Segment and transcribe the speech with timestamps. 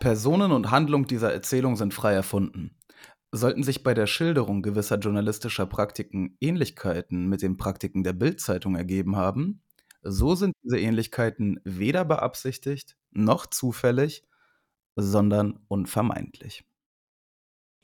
[0.00, 2.76] Personen und Handlung dieser Erzählung sind frei erfunden.
[3.32, 9.16] Sollten sich bei der Schilderung gewisser journalistischer Praktiken Ähnlichkeiten mit den Praktiken der Bild-Zeitung ergeben
[9.16, 9.62] haben,
[10.02, 14.24] so sind diese Ähnlichkeiten weder beabsichtigt noch zufällig,
[14.96, 16.64] sondern unvermeidlich.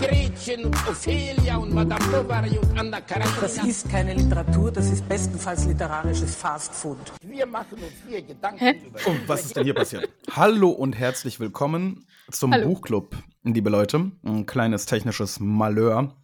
[0.00, 3.40] Gretchen und Ophelia und Madame Bovary und Anna Karenina.
[3.40, 6.98] Das ist keine Literatur, das ist bestenfalls literarisches Fastfood.
[7.22, 8.80] Wir machen uns hier Gedanken Hä?
[8.86, 10.08] über Und Oh, was ist denn hier passiert?
[10.30, 12.68] Hallo und herzlich willkommen zum Hallo.
[12.68, 14.12] Buchclub, liebe Leute.
[14.24, 16.16] Ein kleines technisches Malheur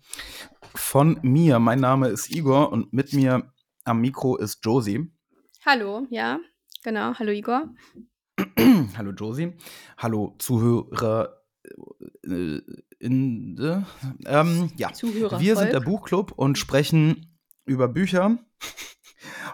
[0.74, 1.58] von mir.
[1.58, 3.52] Mein Name ist Igor und mit mir
[3.84, 5.10] am Mikro ist Josie.
[5.64, 6.38] Hallo, ja,
[6.82, 7.14] genau.
[7.14, 7.74] Hallo Igor.
[8.96, 9.52] Hallo Josie.
[9.98, 11.32] Hallo Zuhörer.
[12.98, 13.82] In, äh,
[14.26, 15.38] ähm, ja, Zuhörer.
[15.40, 18.38] wir sind der Buchclub und sprechen über Bücher.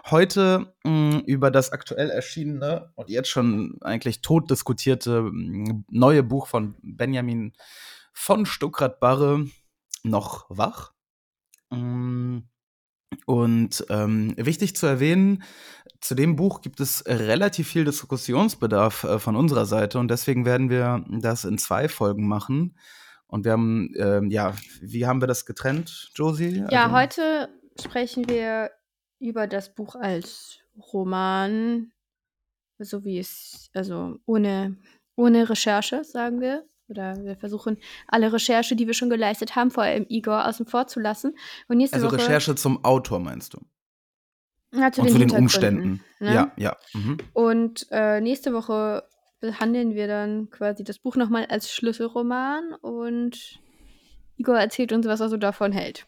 [0.09, 6.47] Heute mh, über das aktuell erschienene und jetzt schon eigentlich tot diskutierte mh, neue Buch
[6.47, 7.53] von Benjamin
[8.13, 9.47] von Stuckrad-Barre,
[10.03, 10.93] Noch wach.
[11.71, 12.39] Mm,
[13.25, 15.43] Und ähm, wichtig zu erwähnen,
[16.01, 20.69] zu dem Buch gibt es relativ viel Diskussionsbedarf äh, von unserer Seite und deswegen werden
[20.69, 22.75] wir das in zwei Folgen machen.
[23.33, 26.63] Und wir haben, ähm, ja, wie haben wir das getrennt, Josie?
[26.69, 27.49] Ja, Also- heute
[27.81, 28.69] sprechen wir
[29.17, 30.59] über das Buch als
[30.93, 31.91] Roman,
[32.77, 34.77] so wie es, also ohne,
[35.15, 36.63] ohne Recherche, sagen wir.
[36.89, 40.85] Oder wir versuchen, alle Recherche, die wir schon geleistet haben, vor allem Igor außen vor
[40.85, 41.35] zu lassen.
[41.67, 43.61] Und nächste Also Woche Recherche zum Autor, meinst du?
[44.75, 46.03] Ja, zu und den, zu den Umständen.
[46.19, 46.35] ne?
[46.35, 46.77] Ja, ja.
[46.93, 47.17] Mhm.
[47.33, 49.07] Und äh, nächste Woche
[49.43, 53.59] behandeln wir dann quasi das Buch nochmal als Schlüsselroman und
[54.37, 56.07] Igor erzählt uns, was er so davon hält.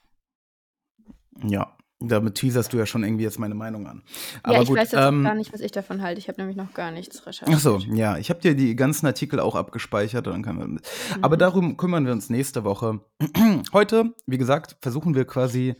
[1.43, 1.75] Ja.
[1.99, 4.03] Damit teaserst du ja schon irgendwie jetzt meine Meinung an.
[4.05, 6.19] ja, Aber ich gut, weiß jetzt ähm, gar nicht, was ich davon halte.
[6.19, 7.57] Ich habe nämlich noch gar nichts recherchiert.
[7.57, 10.27] Ach so, ja, ich habe dir die ganzen Artikel auch abgespeichert.
[10.27, 10.79] Dann können wir, Mhm.
[11.21, 13.01] Aber darum kümmern wir uns nächste Woche.
[13.73, 15.75] Heute, wie gesagt, versuchen wir quasi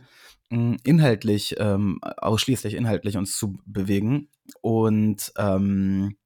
[0.50, 4.28] mh, inhaltlich, ähm, ausschließlich inhaltlich uns zu bewegen.
[4.62, 6.16] Und ähm,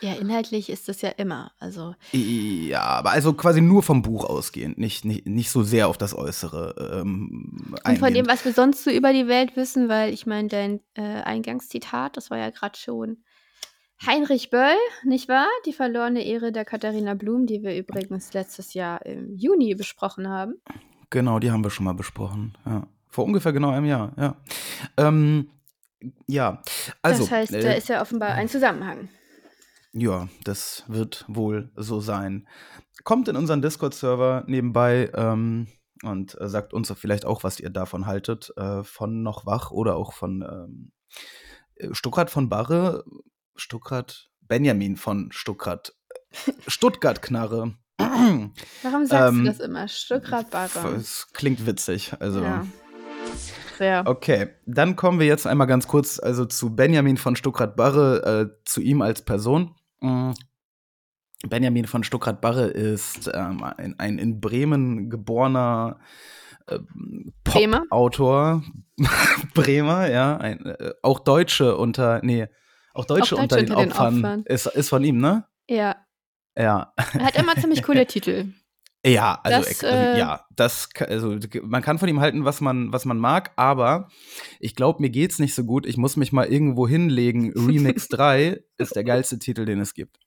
[0.00, 1.52] Ja, inhaltlich ist das ja immer.
[1.58, 5.98] Also, ja, aber also quasi nur vom Buch ausgehend, nicht, nicht, nicht so sehr auf
[5.98, 10.12] das Äußere ähm, und von dem, was wir sonst so über die Welt wissen, weil
[10.14, 13.18] ich meine, dein äh, Eingangszitat, das war ja gerade schon
[14.06, 15.46] Heinrich Böll, nicht wahr?
[15.66, 20.54] Die verlorene Ehre der Katharina Blum, die wir übrigens letztes Jahr im Juni besprochen haben.
[21.10, 22.56] Genau, die haben wir schon mal besprochen.
[22.64, 22.86] Ja.
[23.08, 24.36] Vor ungefähr genau einem Jahr, ja.
[24.96, 25.50] Ähm,
[26.26, 26.62] ja,
[27.02, 27.24] also.
[27.24, 29.10] das heißt, da äh, ist ja offenbar ein Zusammenhang.
[29.92, 32.46] Ja, das wird wohl so sein.
[33.02, 35.66] Kommt in unseren Discord-Server nebenbei ähm,
[36.02, 39.96] und äh, sagt uns vielleicht auch, was ihr davon haltet, äh, von Noch Wach oder
[39.96, 40.92] auch von ähm,
[41.74, 43.04] äh, Stuckrad von Barre,
[43.56, 45.94] Stuckrad, Benjamin von Stuckrad,
[46.66, 47.74] Stuttgart-Knarre.
[47.98, 49.88] Warum sagst ähm, du das immer?
[49.88, 50.94] Stuckrad-Barre.
[50.94, 52.42] Es klingt witzig, also.
[52.42, 52.66] Ja.
[53.76, 54.02] Sehr.
[54.06, 58.80] Okay, dann kommen wir jetzt einmal ganz kurz also zu Benjamin von Stuckrad-Barre, äh, zu
[58.80, 59.74] ihm als Person.
[60.00, 60.32] Mm.
[61.48, 65.98] Benjamin von Stuckrad-Barre ist ähm, ein, ein in Bremen geborener
[67.44, 67.80] Bremer?
[67.80, 68.62] Pop-Autor.
[69.54, 70.36] Bremer, ja.
[70.36, 72.48] Ein, äh, auch Deutsche unter, nee,
[72.92, 74.16] auch Deutsche, Auch unter, Deutsche den, unter den Opfern.
[74.16, 74.42] Opfern.
[74.46, 75.46] Ist, ist von ihm, ne?
[75.68, 75.96] Ja.
[76.56, 76.92] Ja.
[76.96, 78.52] Er hat immer ziemlich coole Titel.
[79.04, 82.92] Ja, also, Das, also äh, ja, das also man kann von ihm halten, was man
[82.92, 84.08] was man mag, aber
[84.58, 85.86] ich glaube, mir geht's nicht so gut.
[85.86, 87.52] Ich muss mich mal irgendwo hinlegen.
[87.56, 90.18] Remix 3 ist der geilste Titel, den es gibt.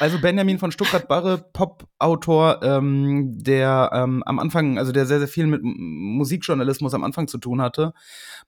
[0.00, 5.46] Also Benjamin von Stuttgart-Barre, Pop-Autor, ähm, der ähm, am Anfang, also der sehr, sehr viel
[5.46, 7.92] mit Musikjournalismus am Anfang zu tun hatte,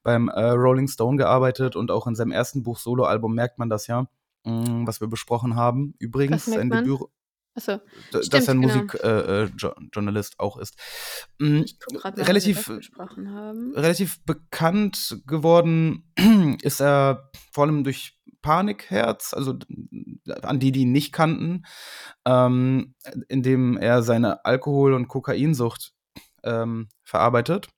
[0.02, 3.86] beim äh, Rolling Stone gearbeitet und auch in seinem ersten Buch Solo-Album merkt man das
[3.86, 4.06] ja,
[4.44, 5.94] mh, was wir besprochen haben.
[5.98, 6.70] Übrigens, sein?
[6.70, 7.00] Debüt,
[7.54, 7.80] Achso,
[8.12, 8.74] dass Stimmt, er ein genau.
[8.74, 10.76] Musikjournalist auch ist.
[11.38, 13.72] Mm, ich gerade, relativ, haben.
[13.74, 16.12] relativ bekannt geworden
[16.62, 19.58] ist er vor allem durch Panikherz, also
[20.42, 21.64] an die, die ihn nicht kannten,
[22.24, 22.94] ähm,
[23.28, 25.92] indem er seine Alkohol- und Kokainsucht
[26.42, 27.68] ähm, verarbeitet,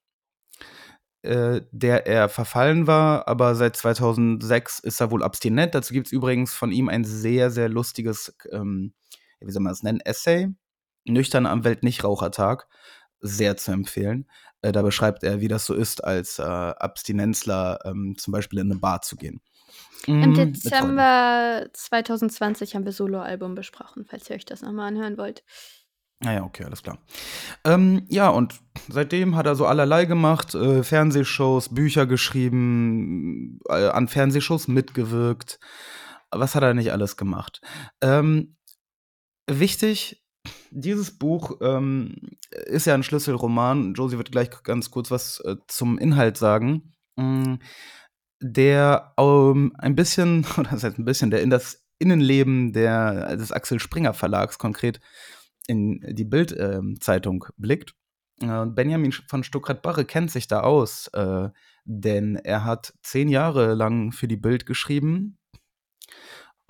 [1.23, 5.75] äh, der er verfallen war, aber seit 2006 ist er wohl abstinent.
[5.75, 8.95] Dazu gibt es übrigens von ihm ein sehr, sehr lustiges, ähm,
[9.47, 10.49] wie soll man das nennen, Essay,
[11.05, 12.69] Nüchtern am Weltnichtrauchertag.
[13.21, 14.29] Sehr zu empfehlen.
[14.63, 18.71] Äh, da beschreibt er, wie das so ist, als äh, Abstinenzler ähm, zum Beispiel in
[18.71, 19.41] eine Bar zu gehen.
[20.07, 20.35] Im Mm.
[20.35, 25.45] Dezember 2020 haben wir Soloalbum besprochen, falls ihr euch das nochmal anhören wollt.
[26.21, 26.99] Naja, okay, alles klar.
[27.65, 34.07] Ähm, ja, und seitdem hat er so allerlei gemacht, äh, Fernsehshows, Bücher geschrieben, äh, an
[34.07, 35.59] Fernsehshows mitgewirkt.
[36.31, 37.61] Was hat er nicht alles gemacht?
[38.01, 38.57] Ähm,
[39.61, 40.23] wichtig,
[40.71, 42.17] dieses Buch ähm,
[42.51, 43.95] ist ja ein Schlüsselroman.
[43.95, 46.95] Josie wird gleich ganz kurz was äh, zum Inhalt sagen.
[47.17, 47.57] Mm,
[48.41, 53.53] der ähm, ein bisschen, oder das heißt ein bisschen, der in das Innenleben der, des
[53.53, 55.01] Axel Springer Verlags konkret
[55.69, 57.95] in die Bild-Zeitung blickt.
[58.41, 61.51] Äh, Benjamin von Stuckrad-Barre kennt sich da aus, äh,
[61.85, 65.39] denn er hat zehn Jahre lang für die Bild geschrieben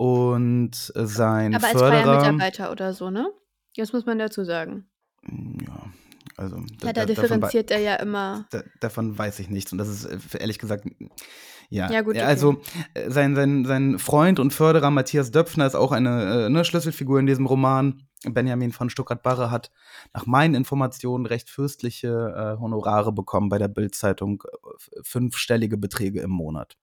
[0.03, 2.31] und sein Aber als freier Förderer.
[2.33, 3.31] Mitarbeiter oder so, ne?
[3.77, 4.85] Das muss man dazu sagen.
[5.25, 5.85] Ja,
[6.35, 8.45] also da, Ja, da da, differenziert er ja immer.
[8.51, 10.85] da, davon weiß ich nichts und das ist äh, ehrlich gesagt,
[11.69, 11.89] ja.
[11.89, 12.25] Ja, gut, okay.
[12.25, 12.61] Also
[12.93, 17.17] äh, sein, sein, sein Freund und Förderer Matthias Döpfner ist auch eine, äh, eine Schlüsselfigur
[17.19, 18.03] in diesem Roman.
[18.25, 19.71] Benjamin von Stuckrad-Barre hat
[20.13, 22.09] nach meinen Informationen recht fürstliche
[22.57, 26.77] äh, Honorare bekommen bei der Bild-Zeitung, äh, fünfstellige Beträge im Monat.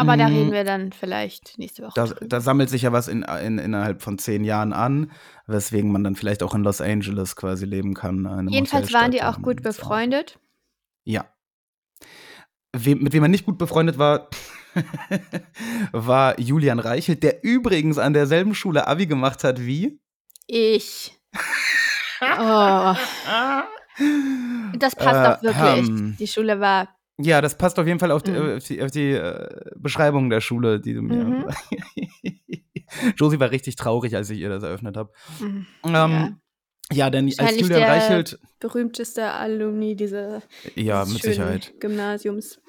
[0.00, 3.06] Aber da Mm, reden wir dann vielleicht nächste Woche Da, da sammelt sich ja was
[3.08, 5.10] in, in, innerhalb von zehn Jahren an,
[5.46, 8.48] weswegen man dann vielleicht auch in Los Angeles quasi leben kann.
[8.48, 10.38] Jedenfalls waren die auch gut befreundet.
[11.04, 11.26] Ja.
[12.74, 14.28] Wem, mit wem er nicht gut befreundet war,
[15.92, 20.00] war Julian Reichelt, der übrigens an derselben Schule Abi gemacht hat wie.
[20.46, 21.18] Ich.
[22.22, 22.94] Oh,
[24.78, 25.88] das passt Äh, auch wirklich.
[25.88, 26.88] ähm, Die Schule war.
[27.22, 28.56] Ja, das passt auf jeden Fall auf die, Mhm.
[28.56, 31.24] auf die, auf die äh, Beschreibung der Schule, die du mir.
[31.24, 31.44] Mhm.
[33.16, 35.10] Josie war richtig traurig, als ich ihr das eröffnet habe.
[35.40, 35.44] mm,
[35.84, 36.30] Ähm, ja,
[36.92, 37.10] ja.
[37.10, 38.38] denn als Julian der- Reichelt.
[38.58, 40.42] berühmteste Alumni dieses,
[40.74, 41.74] Ja, dieses mit schönen Sicherheit.
[41.80, 42.60] Gymnasiums.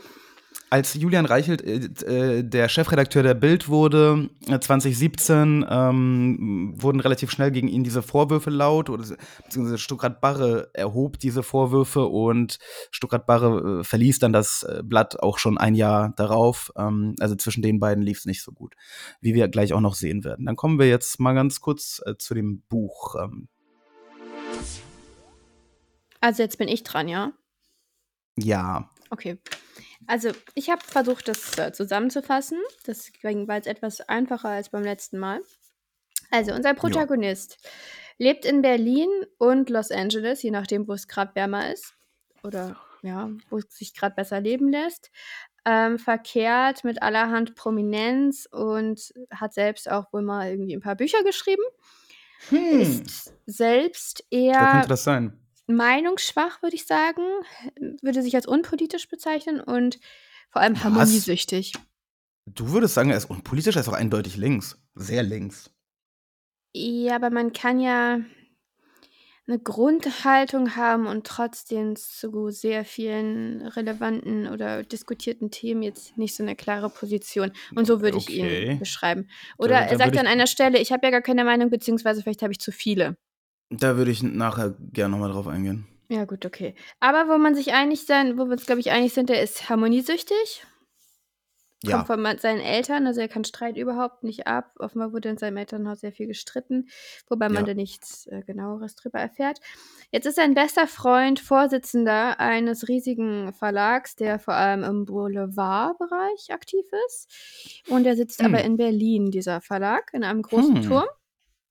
[0.74, 7.30] Als Julian Reichelt äh, äh, der Chefredakteur der Bild wurde, äh, 2017, ähm, wurden relativ
[7.30, 9.04] schnell gegen ihn diese Vorwürfe laut, oder
[9.44, 12.58] beziehungsweise Stuckrad-Barre erhob diese Vorwürfe und
[12.92, 16.72] Stuckrad-Barre äh, verließ dann das äh, Blatt auch schon ein Jahr darauf.
[16.78, 18.76] Ähm, also zwischen den beiden lief es nicht so gut,
[19.20, 20.46] wie wir gleich auch noch sehen werden.
[20.46, 23.16] Dann kommen wir jetzt mal ganz kurz äh, zu dem Buch.
[23.22, 23.50] Ähm,
[26.22, 27.34] Also jetzt bin ich dran, ja?
[28.38, 29.38] ja, Okay.
[30.08, 32.60] Also ich habe versucht, das äh, zusammenzufassen.
[32.86, 35.42] Deswegen war es etwas einfacher als beim letzten Mal.
[36.32, 37.58] Also unser Protagonist
[38.18, 41.94] lebt in Berlin und Los Angeles, je nachdem, wo es gerade wärmer ist.
[42.44, 45.12] Oder ja, wo es sich gerade besser leben lässt.
[45.66, 51.24] Ähm, verkehrt mit allerhand Prominenz und hat selbst auch wohl mal irgendwie ein paar Bücher
[51.24, 51.64] geschrieben.
[52.50, 55.41] Ist selbst wer eher könnte das sein?
[55.76, 57.22] Meinungsschwach, würde ich sagen.
[58.02, 60.00] Würde sich als unpolitisch bezeichnen und
[60.52, 60.84] vor allem Was?
[60.84, 61.74] harmoniesüchtig.
[62.46, 64.78] Du würdest sagen, er ist unpolitisch, er ist auch eindeutig links.
[64.96, 65.72] Sehr links.
[66.74, 68.20] Ja, aber man kann ja
[69.48, 76.44] eine Grundhaltung haben und trotzdem zu sehr vielen relevanten oder diskutierten Themen jetzt nicht so
[76.44, 77.52] eine klare Position.
[77.76, 78.72] Und so würde ich Okay.
[78.74, 79.28] ihn beschreiben.
[79.58, 81.70] Da- Oder da er sagt an ich- einer Stelle, ich habe ja gar keine Meinung,
[81.70, 83.18] beziehungsweise vielleicht habe ich zu viele.
[83.72, 85.88] Da würde ich nachher gerne nochmal drauf eingehen.
[86.10, 86.76] Ja, gut, okay.
[87.00, 89.70] Aber wo man sich einig sein, wo wir uns, glaube ich, einig sind, der ist
[89.70, 90.66] harmoniesüchtig.
[91.84, 94.74] Ja, Kommt von seinen Eltern, also er kann Streit überhaupt nicht ab.
[94.78, 96.90] Offenbar wurde in seinem Elternhaus sehr viel gestritten,
[97.28, 97.64] wobei man Ja.
[97.64, 99.60] da nichts äh, genaueres drüber erfährt.
[100.12, 106.86] Jetzt ist sein bester Freund Vorsitzender eines riesigen Verlags, der vor allem im Boulevardbereich aktiv
[107.08, 107.82] ist.
[107.90, 108.54] Und er sitzt Hm.
[108.54, 110.82] aber in Berlin, dieser Verlag, in einem großen Hm.
[110.84, 111.06] Turm.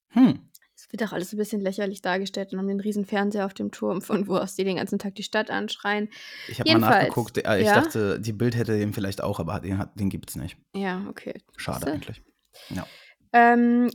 [0.09, 0.50] hm.
[0.91, 4.03] Wird auch alles ein bisschen lächerlich dargestellt und haben den riesen Fernseher auf dem Turm,
[4.03, 6.09] von wo aus die den ganzen Tag die Stadt anschreien.
[6.49, 7.39] Ich habe mal nachgeguckt.
[7.39, 7.81] äh, Ich ja?
[7.81, 10.57] dachte, die Bild hätte den vielleicht auch, aber den, hat- den gibt es nicht.
[10.75, 11.35] Ja, okay.
[11.57, 11.93] Schade Siehste?
[11.93, 12.23] eigentlich.
[12.71, 12.87] Ja.
[13.33, 13.91] Ähm,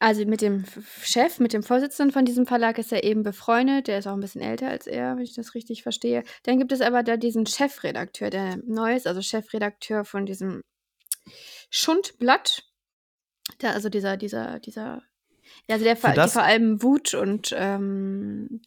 [0.00, 0.66] also mit dem
[1.02, 3.86] Chef, mit dem Vorsitzenden von diesem Verlag ist er eben befreundet.
[3.88, 6.24] Der ist auch ein bisschen älter als er, wenn ich das richtig verstehe.
[6.42, 10.60] Dann gibt es aber da diesen Chefredakteur, der neu ist, also Chefredakteur von diesem
[11.70, 12.64] Schundblatt.
[13.58, 15.02] Da, also dieser, dieser, dieser,
[15.68, 18.60] ja, also der Für vor, das- vor allem Wut und ähm,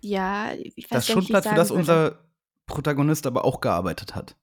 [0.00, 1.78] ja, ich weiß Das nicht, ich Schundblatt, für das würde.
[1.80, 2.18] unser
[2.66, 4.36] Protagonist aber auch gearbeitet hat.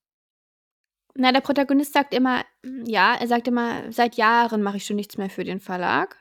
[1.15, 2.43] Na, der Protagonist sagt immer,
[2.85, 6.17] ja, er sagt immer, seit Jahren mache ich schon nichts mehr für den Verlag.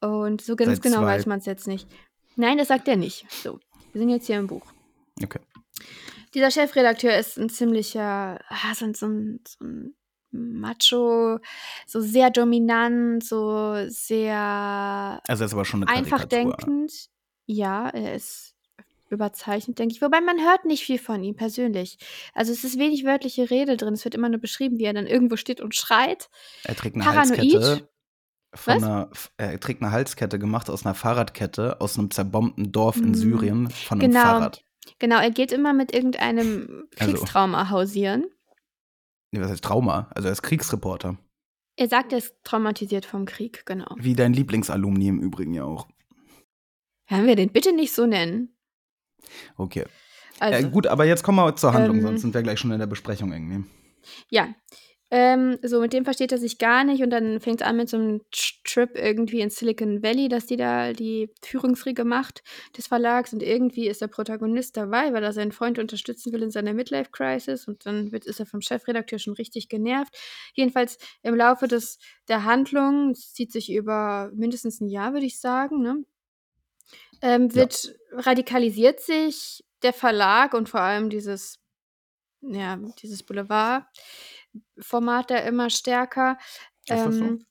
[0.00, 1.88] Und so ganz Seit genau zwei- weiß man es jetzt nicht.
[2.36, 3.24] Nein, das sagt er nicht.
[3.30, 3.60] So,
[3.92, 4.66] wir sind jetzt hier im Buch.
[5.22, 5.40] Okay.
[6.34, 9.94] Dieser Chefredakteur ist ein ziemlicher, ah, so, ein- so, ein, so ein
[10.32, 11.38] macho,
[11.86, 14.34] so sehr dominant, so sehr
[15.26, 16.56] Also, er ist aber schon eine einfach Karikatur.
[16.56, 16.92] denkend.
[17.46, 18.54] Ja, er ist
[19.10, 20.00] überzeichnet, denke ich.
[20.00, 21.98] Wobei man hört nicht viel von ihm persönlich.
[22.32, 23.92] Also es ist wenig wörtliche Rede drin.
[23.92, 26.30] Es wird immer nur beschrieben, wie er dann irgendwo steht und schreit.
[26.64, 27.38] Er trägt eine Paranoid?
[27.38, 27.88] Halskette
[28.54, 28.82] von Was?
[28.82, 33.14] einer, er trägt eine Halskette gemacht aus einer Fahrradkette aus einem zerbombten Dorf in Mhm.
[33.14, 34.22] Syrien von einem Genau.
[34.22, 34.64] Fahrrad.
[34.98, 38.24] Genau, er geht immer mit irgendeinem Also- Kriegstrauma hausieren.
[39.32, 40.10] Nee, was heißt Trauma?
[40.14, 41.16] Also er ist Kriegsreporter.
[41.76, 43.96] Er sagt, er ist traumatisiert vom Krieg, genau.
[43.98, 45.88] Wie dein Lieblingsalumni im Übrigen ja auch.
[47.08, 48.54] Können wir den bitte nicht so nennen?
[49.56, 49.86] Okay.
[50.38, 52.72] Also, äh, gut, aber jetzt kommen wir zur Handlung, ähm, sonst sind wir gleich schon
[52.72, 53.64] in der Besprechung irgendwie.
[54.28, 54.54] Ja.
[55.14, 57.88] Ähm, so, mit dem versteht er sich gar nicht und dann fängt es an mit
[57.90, 62.42] so einem Tr- Trip irgendwie in Silicon Valley, dass die da die Führungsriege macht
[62.76, 66.50] des Verlags und irgendwie ist der Protagonist dabei, weil er seinen Freund unterstützen will in
[66.50, 70.16] seiner Midlife-Crisis und dann wird, ist er vom Chefredakteur schon richtig genervt.
[70.54, 75.38] Jedenfalls im Laufe des, der Handlung, es zieht sich über mindestens ein Jahr, würde ich
[75.40, 76.04] sagen, ne?
[77.20, 81.58] ähm, wird radikalisiert sich der Verlag und vor allem dieses,
[82.42, 83.22] ja, dieses
[84.52, 86.38] Boulevard-Format da immer stärker.
[86.88, 87.24] Ist das so?
[87.24, 87.46] Ähm,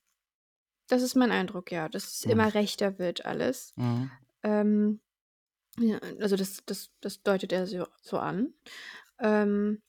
[0.88, 2.32] das ist mein Eindruck, ja, dass es Mhm.
[2.32, 3.76] immer rechter wird alles.
[3.78, 4.12] Mhm.
[4.44, 5.02] Ähm,
[5.80, 8.54] ja, also das, das, das deutet er so, so an.
[9.20, 9.82] Ähm,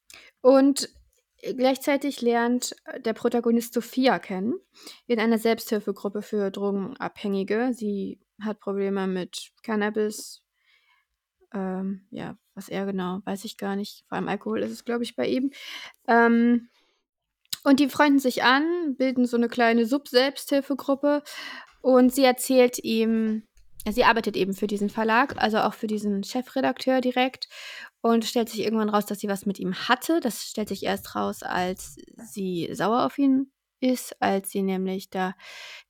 [0.42, 0.88] und
[1.42, 4.54] gleichzeitig lernt der Protagonist Sophia kennen
[5.07, 7.73] in einer Selbsthilfegruppe für Drogenabhängige.
[7.75, 10.42] Sie hat Probleme mit Cannabis.
[11.52, 14.04] Ähm, ja, was er genau, weiß ich gar nicht.
[14.09, 15.50] Vor allem Alkohol ist es, glaube ich, bei ihm.
[16.09, 16.71] Ähm,
[17.64, 21.23] und die freunden sich an, bilden so eine kleine Sub-Selbsthilfegruppe
[21.81, 23.45] und sie erzählt ihm,
[23.88, 27.49] sie arbeitet eben für diesen Verlag, also auch für diesen Chefredakteur direkt
[28.00, 30.21] und stellt sich irgendwann raus, dass sie was mit ihm hatte.
[30.21, 33.50] Das stellt sich erst raus, als sie sauer auf ihn
[33.82, 35.34] ist, als sie nämlich da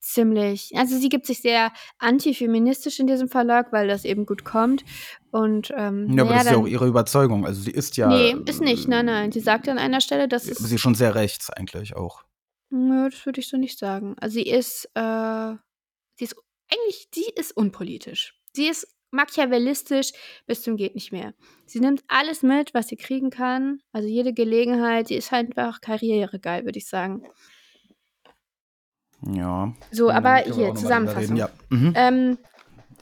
[0.01, 4.85] ziemlich, also sie gibt sich sehr antifeministisch in diesem Verlag, weil das eben gut kommt
[5.31, 7.47] und ähm, Ja, aber naja, das ist ja auch ihre Überzeugung.
[7.47, 8.09] Also sie ist ja.
[8.09, 9.33] Nee, ist nicht, nein, nein.
[9.33, 12.25] Sie sagt an einer Stelle, dass es Sie ist schon sehr rechts eigentlich auch.
[12.71, 14.17] Nö, das würde ich so nicht sagen.
[14.21, 15.55] Also sie ist, äh,
[16.17, 16.37] sie ist
[16.71, 18.35] eigentlich, sie ist unpolitisch.
[18.55, 20.13] Sie ist machiavellistisch
[20.47, 21.35] bis zum geht nicht mehr.
[21.67, 23.81] Sie nimmt alles mit, was sie kriegen kann.
[23.93, 25.09] Also jede Gelegenheit.
[25.09, 27.23] Sie ist halt einfach karrieregeil, würde ich sagen.
[29.27, 29.73] Ja.
[29.91, 30.75] So, aber hier.
[30.75, 31.37] Zusammenfassung.
[31.37, 31.51] Ja.
[31.71, 31.93] Mhm.
[31.97, 32.39] Ähm,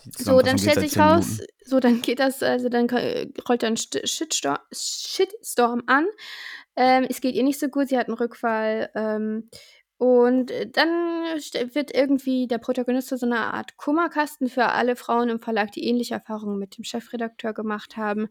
[0.04, 1.46] Die so, dann Zusammenfassung stellt sich raus, Minuten.
[1.64, 2.96] so, dann geht das, also dann ko-
[3.48, 6.06] rollt dann St- Shitstorm, Shitstorm an.
[6.76, 8.90] Ähm, es geht ihr nicht so gut, sie hat einen Rückfall.
[8.94, 9.48] Ähm,
[9.98, 10.88] und äh, dann
[11.74, 15.84] wird irgendwie der Protagonist zu so einer Art Kummerkasten für alle Frauen im Verlag, die
[15.84, 18.28] ähnliche Erfahrungen mit dem Chefredakteur gemacht haben.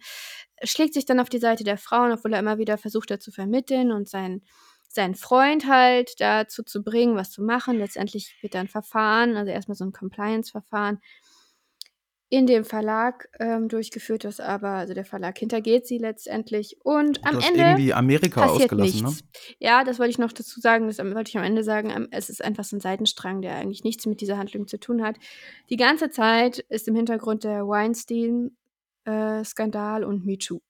[0.64, 3.32] Schlägt sich dann auf die Seite der Frauen, obwohl er immer wieder versucht, da zu
[3.32, 4.44] vermitteln und seinen,
[4.90, 7.78] seinen Freund halt dazu zu bringen, was zu machen.
[7.78, 11.00] Letztendlich wird dann Verfahren, also erstmal so ein Compliance-Verfahren
[12.32, 17.32] in dem Verlag ähm, durchgeführt, das aber, also der Verlag hintergeht sie letztendlich und am
[17.34, 19.22] Du hast Ende irgendwie Amerika passiert ausgelassen, nichts.
[19.22, 19.28] ne?
[19.58, 21.90] Ja, das wollte ich noch dazu sagen, das wollte ich am Ende sagen.
[21.90, 25.02] ähm, Es ist einfach so ein Seitenstrang, der eigentlich nichts mit dieser Handlung zu tun
[25.02, 25.16] hat.
[25.72, 30.62] Die ganze Zeit ist im Hintergrund der Weinstein-Skandal und MeToo.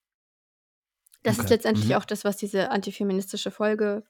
[1.22, 1.94] Das ist Okay, letztendlich mhm.
[1.94, 4.04] auch das, was diese antifeministische Folge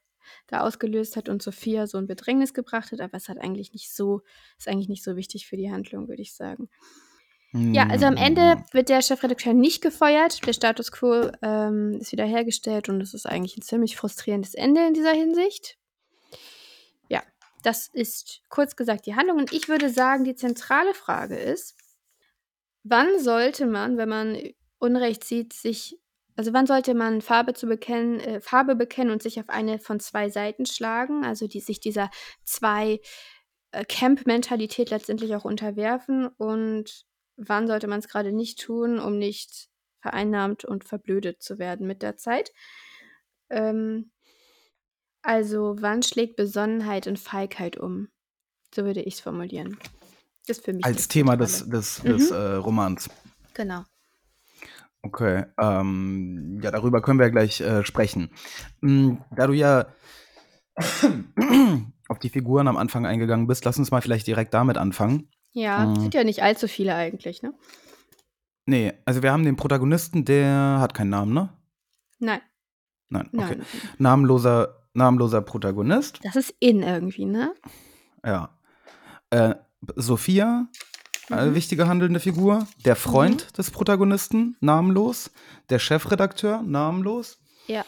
[0.46, 3.92] da ausgelöst hat und Sophia so in Bedrängnis gebracht hat, aber es hat eigentlich nicht
[3.92, 4.22] so,
[4.58, 6.68] ist eigentlich nicht so wichtig für die Handlung, würde ich sagen.
[7.52, 8.16] Ja, also am.
[8.16, 10.46] Ende wird der Chefredakteur nicht gefeuert.
[10.46, 14.94] Der Status quo ähm, ist wiederhergestellt und es ist eigentlich ein ziemlich frustrierendes Ende in
[14.94, 15.76] dieser Hinsicht.
[17.08, 17.22] Ja,
[17.64, 19.38] das ist kurz gesagt die Handlung.
[19.38, 21.76] Und ich würde sagen, die zentrale Frage ist,
[22.84, 24.38] wann sollte man, wenn man
[24.78, 25.98] Unrecht sieht, sich,
[26.36, 30.00] also wann sollte man Farbe zu bekennen, äh, Farbe bekennen und sich auf eine von
[30.00, 32.10] zwei Seiten schlagen, also die sich dieser
[32.44, 33.00] zwei
[33.72, 37.04] äh, Camp-Mentalität letztendlich auch unterwerfen und
[37.36, 39.68] wann sollte man es gerade nicht tun, um nicht
[40.00, 42.52] vereinnahmt und verblödet zu werden mit der Zeit.
[43.50, 44.10] Ähm,
[45.22, 48.08] also wann schlägt Besonnenheit und Feigheit um?
[48.74, 49.78] So würde ich es formulieren.
[50.46, 52.36] Das ist für mich Als Thema des, des, des Mhm.
[52.36, 53.10] äh, Romans.
[53.54, 53.84] Genau.
[55.02, 58.30] Okay, ähm, ja, darüber können wir ja gleich äh, sprechen.
[58.80, 59.86] Mm, Da du ja
[62.08, 65.28] auf die Figuren am Anfang eingegangen bist, lass uns mal vielleicht direkt damit anfangen.
[65.52, 66.00] Ja, Mhm.
[66.00, 67.52] sind ja nicht allzu viele eigentlich, ne?
[68.66, 71.48] Nee, also wir haben den Protagonisten, der hat keinen Namen, ne?
[72.18, 72.40] Nein,
[73.08, 73.56] Nein, okay.
[73.56, 73.66] nein.
[73.98, 77.54] Namenloser, namenloser Protagonist, Das ist in irgendwie, ne?
[78.24, 78.50] ja.
[79.30, 79.54] Äh,
[79.96, 80.68] Sophia,
[81.30, 81.54] äh, Mhm.
[81.54, 82.66] wichtige handelnde Figur.
[82.84, 85.30] Der Freund des Protagonisten, namenlos.
[85.68, 87.38] Der Chefredakteur, namenlos.
[87.66, 87.84] Ja.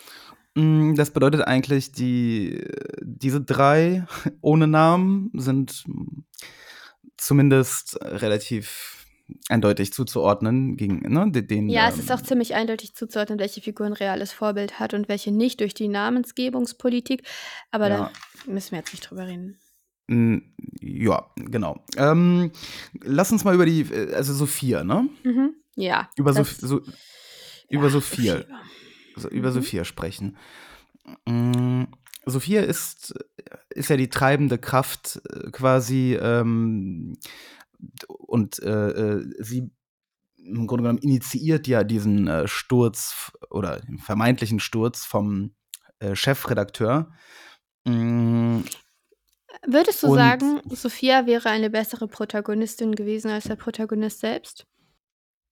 [0.54, 2.62] Mm, Das bedeutet eigentlich, die,
[3.00, 4.06] diese drei
[4.40, 5.84] ohne Namen sind
[7.16, 9.06] zumindest relativ
[9.48, 11.68] eindeutig zuzuordnen gegen ne, de- den.
[11.68, 15.08] Ja, es ist ähm, auch ziemlich eindeutig zuzuordnen, welche Figur ein reales Vorbild hat und
[15.08, 17.22] welche nicht durch die Namensgebungspolitik.
[17.70, 18.10] Aber Ja.
[18.44, 19.58] da müssen wir jetzt nicht drüber reden.
[20.08, 21.84] Ja, genau.
[21.96, 22.50] Ähm,
[23.00, 25.08] lass uns mal über die, äh, also Sophia, ne?
[25.24, 25.54] Mhm.
[25.76, 26.10] Ja.
[26.16, 26.80] Über, so, so,
[27.68, 28.44] über ja, Sophia.
[29.16, 29.54] so, über Mhm.
[29.54, 30.36] Sophia sprechen.
[31.26, 31.84] Mm,
[32.26, 33.14] Sophia ist,
[33.70, 37.16] ist ja die treibende Kraft äh, quasi ähm,
[38.08, 39.70] und äh, äh, sie
[40.36, 45.54] im Grunde genommen initiiert ja diesen äh, Sturz oder den vermeintlichen Sturz vom
[46.00, 47.12] äh, Chefredakteur.
[47.84, 48.60] Mm,
[49.66, 54.66] Würdest du Und- sagen, Sophia wäre eine bessere Protagonistin gewesen als der Protagonist selbst?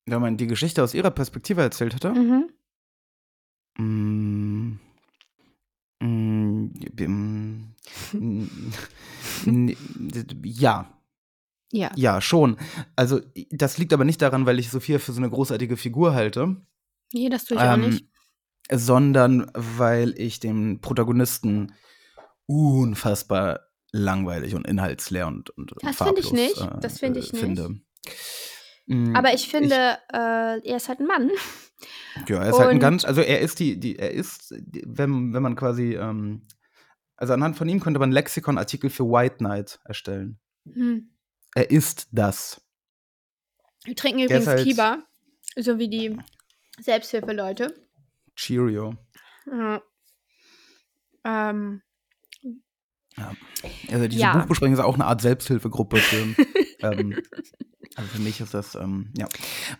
[0.07, 2.12] wenn man die Geschichte aus ihrer Perspektive erzählt hätte.
[2.12, 2.50] Mhm.
[3.78, 4.80] Mm,
[6.00, 6.71] mm,
[8.12, 8.50] mm,
[9.47, 9.71] mm,
[10.45, 10.99] ja,
[11.71, 11.90] Ja.
[11.95, 12.57] ja, schon.
[12.97, 16.57] Also, das liegt aber nicht daran, weil ich Sophia für so eine großartige Figur halte,
[17.12, 18.07] Nee, das tue ich auch ähm, nicht.
[18.73, 21.73] sondern weil ich den Protagonisten
[22.47, 23.61] unfassbar
[23.92, 26.61] langweilig und inhaltsleer und, und Das finde ich nicht.
[26.61, 27.40] äh, Das finde ich äh, nicht.
[27.44, 27.80] finde.
[28.87, 29.75] Mm, Aber ich finde,
[30.12, 31.30] äh, er ist halt ein Mann.
[32.28, 34.82] Ja, er ist halt ein Und- ganz, also er ist die, die, er ist, die,
[34.87, 36.47] wenn, wenn man quasi, ähm,
[37.16, 40.38] also anhand von ihm könnte man Lexikon-Artikel für White Knight erstellen.
[40.66, 41.11] Hm.
[41.54, 42.61] Er ist das.
[43.85, 45.02] Wir trinken übrigens halt- Kiba,
[45.56, 46.18] so wie die
[46.80, 47.75] Selbsthilfeleute.
[48.37, 48.94] Cheerio.
[49.47, 49.82] Ja.
[51.25, 51.82] Ähm,
[53.91, 54.33] Also diese Ja.
[54.37, 56.35] Buchbesprechung ist auch eine Art Selbsthilfegruppe für,
[56.83, 57.23] ähm,
[57.97, 59.27] also für mich ist das, ähm, ja.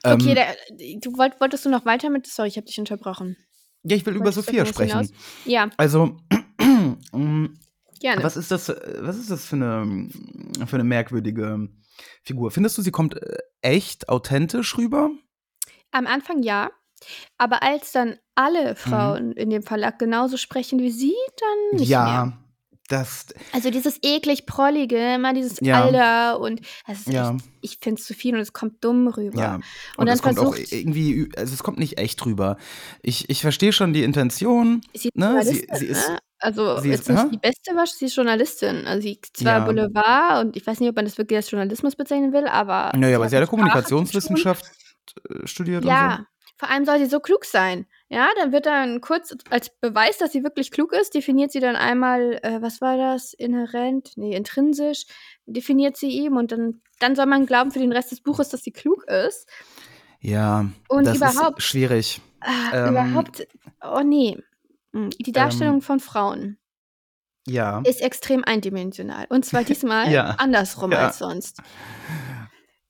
[0.05, 0.57] okay, Ähm, der,
[1.01, 2.27] du wollt, wolltest du noch weiter mit?
[2.27, 3.37] Sorry, ich habe dich unterbrochen.
[3.85, 5.07] ja, ich will über Wolltest du Sophia was hinaus?
[5.09, 5.17] sprechen.
[5.45, 6.17] Ja, Also,
[7.13, 7.47] mm,
[8.01, 8.23] gerne.
[8.25, 10.09] was ist das, was ist das für eine,
[10.67, 11.69] für eine merkwürdige
[12.23, 12.51] Figur?
[12.51, 15.11] Findest du, sie kommt äh, echt authentisch rüber?
[15.93, 16.71] Am Anfang ja.
[17.39, 18.17] Aber als dann Mhm.
[18.35, 22.40] alle Frauen in dem Verlag genauso sprechen wie sie, dann nicht ja, mehr.
[22.93, 25.83] Das, Also dieses eklig prollige, immer dieses Ja.
[25.85, 27.33] Alter und das ist Ja.
[27.35, 29.39] echt, ich finde es zu viel und es kommt dumm rüber.
[29.39, 29.55] ja.
[29.57, 29.65] Und,
[29.97, 32.57] Und, dann es kommt auch irgendwie, also es kommt nicht echt rüber.
[33.03, 34.83] Ich, ich verstehe schon die Intention.
[34.95, 36.19] sie, ist ne, sie- sie ist- ne?
[36.43, 37.29] Also sie jetzt ist- nicht hä?
[37.33, 38.87] die beste Wasch, sie ist Journalistin.
[38.87, 39.65] Also sie ist zwar Ja.
[39.67, 43.17] Boulevard und ich weiß nicht, ob man das wirklich als Journalismus bezeichnen will, aber Naja,
[43.17, 43.47] aber sie hat ja.
[43.47, 44.65] Kommunikationswissenschaft
[45.29, 46.25] äh, studiert und Ja,
[46.61, 47.87] vor allem soll sie so klug sein.
[48.11, 51.75] Ja, dann wird dann kurz als Beweis, dass sie wirklich klug ist, definiert sie dann
[51.75, 55.05] einmal, äh, was war das, inhärent, nee, intrinsisch,
[55.47, 58.63] definiert sie ihm und dann, dann soll man glauben für den Rest des Buches, dass
[58.63, 59.49] sie klug ist.
[60.21, 62.21] Ja, Und das überhaupt- ist schwierig.
[62.41, 63.49] Ah, Ähm, überhaupt,
[63.83, 64.37] oh nee.
[64.93, 66.59] Hm, Die Darstellung von Frauen
[67.47, 67.81] Ja.
[67.87, 69.25] ist extrem eindimensional.
[69.31, 70.35] Und zwar diesmal Ja.
[70.37, 71.07] andersrum Ja.
[71.07, 71.63] als sonst.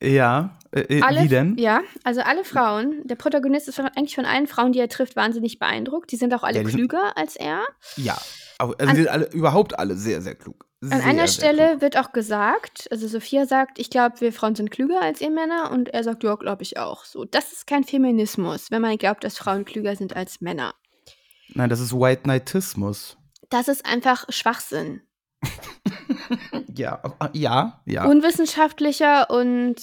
[0.03, 0.57] Ja.
[0.73, 1.57] Äh, äh, Alle, wie denn?
[1.59, 5.17] Ja, also alle Frauen, der Protagonist ist von, eigentlich von allen Frauen, die er trifft,
[5.17, 6.11] wahnsinnig beeindruckt.
[6.13, 7.63] Die sind auch alle Ja, sind- klüger als er.
[7.97, 8.17] Ja.
[8.59, 10.65] Also An- sie sind alle, überhaupt alle sehr, sehr klug.
[10.83, 11.81] An Sehr, einer sehr Stelle klug.
[11.83, 15.71] wird auch gesagt, also Sophia sagt, ich glaube, wir Frauen sind klüger als ihr Männer
[15.73, 17.05] und er sagt, ja, glaube ich auch.
[17.05, 20.73] So, das ist kein Feminismus, wenn man glaubt, dass Frauen klüger sind als Männer.
[21.53, 23.19] Nein, das ist White Knightismus.
[23.51, 25.03] Das ist einfach Schwachsinn.
[26.75, 28.05] Ja, äh, ja, ja.
[28.07, 29.77] Unwissenschaftlicher und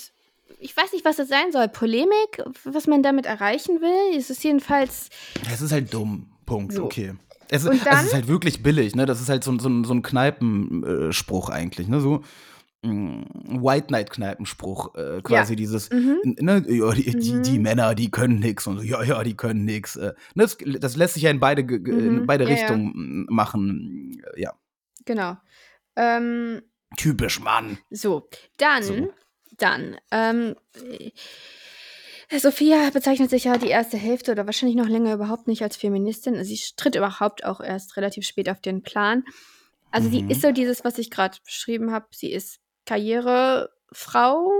[0.59, 1.67] ich weiß nicht, was das sein soll.
[1.67, 4.17] Polemik, was man damit erreichen will.
[4.17, 5.09] Es ist jedenfalls,
[5.51, 6.27] Es ist halt dumm.
[6.45, 6.73] Punkt.
[6.73, 6.85] So.
[6.85, 7.13] Okay.
[7.49, 9.05] Es, Und es dann- ist halt wirklich billig, ne?
[9.05, 11.99] Das ist halt so, ein- so, so ein Kneipenspruch eigentlich, ne?
[12.01, 12.23] So
[12.83, 13.21] mm,
[13.63, 16.17] White Knight Kneipenspruch, äh, quasi dieses, mhm.
[16.39, 17.43] ne, ja, die, die, Mhm.
[17.43, 19.95] die Männer, die können nix und so, ja, ja, die können nix.
[19.95, 22.25] Äh, ne, das, das lässt sich ja in beide, in Mhm.
[22.27, 22.55] beide Ja, ja.
[22.55, 24.21] Richtungen mm, machen.
[24.37, 24.53] Ja,
[25.07, 25.35] genau.
[25.95, 26.61] Ähm,
[26.97, 27.79] typisch Mann.
[27.89, 29.13] So, dann, So.
[29.57, 30.55] dann, ähm,
[32.29, 35.77] äh, Sophia bezeichnet sich ja die erste Hälfte oder wahrscheinlich noch länger überhaupt nicht als
[35.77, 36.43] Feministin.
[36.43, 39.23] Sie tritt überhaupt auch erst relativ spät auf den Plan.
[39.91, 40.29] Also sie Mhm.
[40.29, 42.05] ist so dieses, was ich gerade beschrieben habe.
[42.11, 44.51] Sie ist Karrierefrau.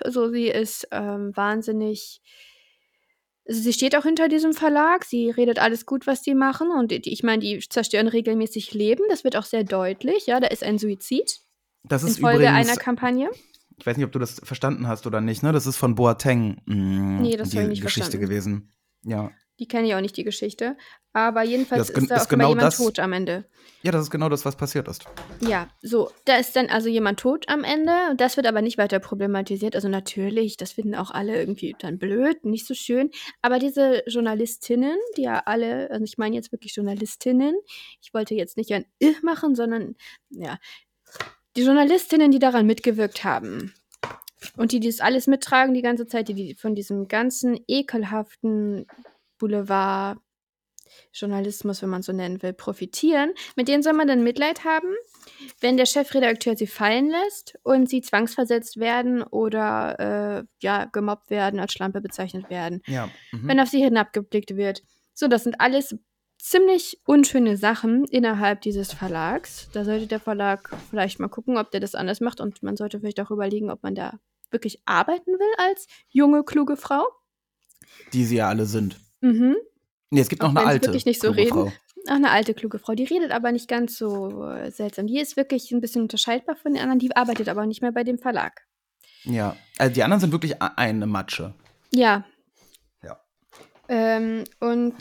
[0.00, 2.20] Also sie ist ähm, wahnsinnig.
[3.46, 5.04] Also sie steht auch hinter diesem Verlag.
[5.04, 6.70] Sie redet alles gut, was die machen.
[6.70, 9.02] Und die, ich meine, die zerstören regelmäßig Leben.
[9.10, 10.26] Das wird auch sehr deutlich.
[10.26, 11.40] Ja, da ist ein Suizid
[11.82, 13.30] Das ist infolge übrigens, einer Kampagne.
[13.76, 15.52] ich weiß nicht, ob du das verstanden hast oder nicht, ne?
[15.52, 18.26] Das ist von Boateng mm, Nee, das die ich nicht Geschichte verstanden.
[18.28, 18.72] gewesen.
[19.04, 19.30] Ja.
[19.60, 20.76] Die kenne ich auch nicht, die Geschichte.
[21.12, 23.44] Aber jedenfalls ist da ist genau jemand das- tot am Ende.
[23.82, 25.04] Ja, das ist genau das, was passiert ist.
[25.40, 27.92] Ja, so, da ist dann also jemand tot am Ende.
[28.10, 29.76] und Das wird aber nicht weiter problematisiert.
[29.76, 33.10] Also natürlich, das finden auch alle irgendwie dann blöd, nicht so schön.
[33.42, 37.54] Aber diese Journalistinnen, die ja alle, also ich meine jetzt wirklich Journalistinnen,
[38.02, 39.94] ich wollte jetzt nicht ein Ich machen, sondern
[40.30, 40.58] ja,
[41.56, 43.72] die Journalistinnen, die daran mitgewirkt haben.
[44.56, 48.86] Und die das alles mittragen die ganze Zeit, die, die von diesem ganzen ekelhaften
[49.44, 50.18] Boulevard
[51.12, 53.34] Journalismus, wenn man so nennen will, profitieren.
[53.56, 54.88] Mit denen soll man dann Mitleid haben,
[55.60, 59.98] wenn der Chefredakteur sie fallen lässt und sie zwangsversetzt werden oder
[60.40, 63.10] äh, ja, gemobbt werden, als Schlampe bezeichnet werden, Ja.
[63.32, 63.48] Mhm.
[63.48, 64.82] wenn auf sie hinabgeblickt wird.
[65.12, 65.94] So, das sind alles
[66.38, 69.68] ziemlich unschöne Sachen innerhalb dieses Verlags.
[69.72, 72.98] Da sollte der Verlag vielleicht mal gucken, ob der das anders macht und man sollte
[73.00, 74.18] vielleicht auch überlegen, ob man da
[74.50, 77.04] wirklich arbeiten will als junge, kluge Frau.
[78.12, 78.98] Die sie ja alle sind.
[79.24, 79.56] Mhm.
[80.10, 80.88] Nee, es gibt Auch noch eine alte.
[80.88, 81.52] wirklich nicht so kluge reden.
[81.70, 81.72] Frau.
[82.06, 82.94] Ach, eine alte, kluge Frau.
[82.94, 85.06] Die redet aber nicht ganz so äh, seltsam.
[85.06, 86.98] Die ist wirklich ein bisschen unterscheidbar von den anderen.
[86.98, 88.66] Die arbeitet aber nicht mehr bei dem Verlag.
[89.24, 89.56] Ja.
[89.78, 91.54] Also die anderen sind wirklich eine Matsche.
[91.90, 92.24] Ja.
[93.02, 93.18] Ja.
[93.88, 94.94] Ähm, und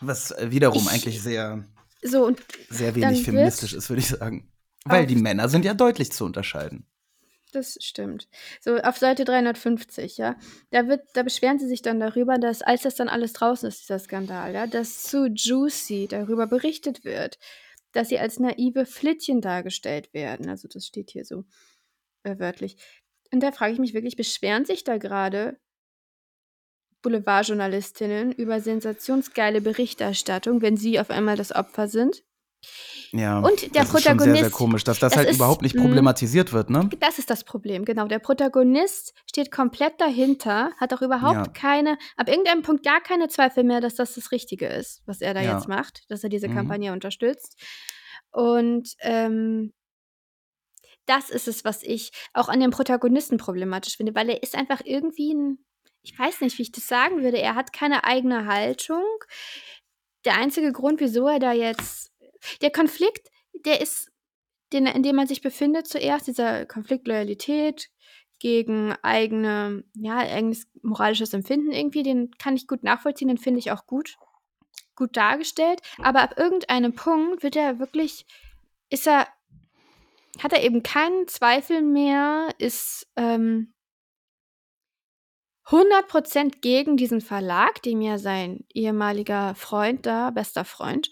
[0.00, 1.64] Was äh, wiederum Ich- eigentlich sehr,
[2.02, 4.50] so, und sehr wenig feministisch ist, würde ich sagen.
[4.86, 6.86] Weil die Männer sind ja deutlich zu unterscheiden.
[7.52, 8.28] Das stimmt.
[8.60, 10.36] So, auf Seite 350, ja.
[10.70, 13.82] Da wird, da beschweren sie sich dann darüber, dass, als das dann alles draußen ist,
[13.82, 17.38] dieser Skandal, ja, dass zu Juicy darüber berichtet wird,
[17.92, 20.48] dass sie als naive Flittchen dargestellt werden.
[20.48, 21.44] Also das steht hier so
[22.24, 22.76] äh, wörtlich.
[23.32, 25.58] Und da frage ich mich wirklich, beschweren sich da gerade
[27.02, 32.24] Boulevardjournalistinnen über sensationsgeile Berichterstattung, wenn sie auf einmal das Opfer sind?
[33.12, 33.38] Ja.
[33.38, 35.62] Und der das ist schon sehr, sehr Protagonist- komisch, dass das es halt ist- überhaupt
[35.62, 35.82] nicht mh.
[35.82, 36.90] problematisiert wird, ne?
[37.00, 38.06] Das ist das Problem, genau.
[38.08, 41.52] Der Protagonist steht komplett dahinter, hat auch überhaupt Ja.
[41.52, 45.34] keine, ab irgendeinem Punkt gar keine Zweifel mehr, dass das das Richtige ist, was er
[45.34, 45.54] da Ja.
[45.56, 46.54] jetzt macht, dass er diese Mhm.
[46.54, 47.56] Kampagne unterstützt.
[48.32, 49.72] Und ähm,
[51.06, 54.80] das ist es, was ich auch an dem Protagonisten problematisch finde, weil er ist einfach
[54.84, 55.58] irgendwie ein,
[56.02, 59.04] ich weiß nicht, wie ich das sagen würde, er hat keine eigene Haltung.
[60.24, 62.05] Der einzige Grund, wieso er da jetzt,
[62.62, 63.30] der Konflikt,
[63.64, 64.10] der ist,
[64.72, 67.88] den, in dem man sich befindet zuerst, dieser Konflikt Loyalität
[68.38, 73.70] gegen eigene, ja, eigenes moralisches Empfinden irgendwie, den kann ich gut nachvollziehen, den finde ich
[73.70, 74.16] auch gut,
[74.94, 75.80] gut dargestellt.
[75.98, 78.26] Aber ab irgendeinem Punkt wird er wirklich,
[78.90, 79.26] ist er,
[80.42, 83.72] hat er eben keinen Zweifel mehr, ist ähm,
[85.68, 91.10] 100% gegen diesen Verlag, dem ja sein ehemaliger Freund da, bester Freund,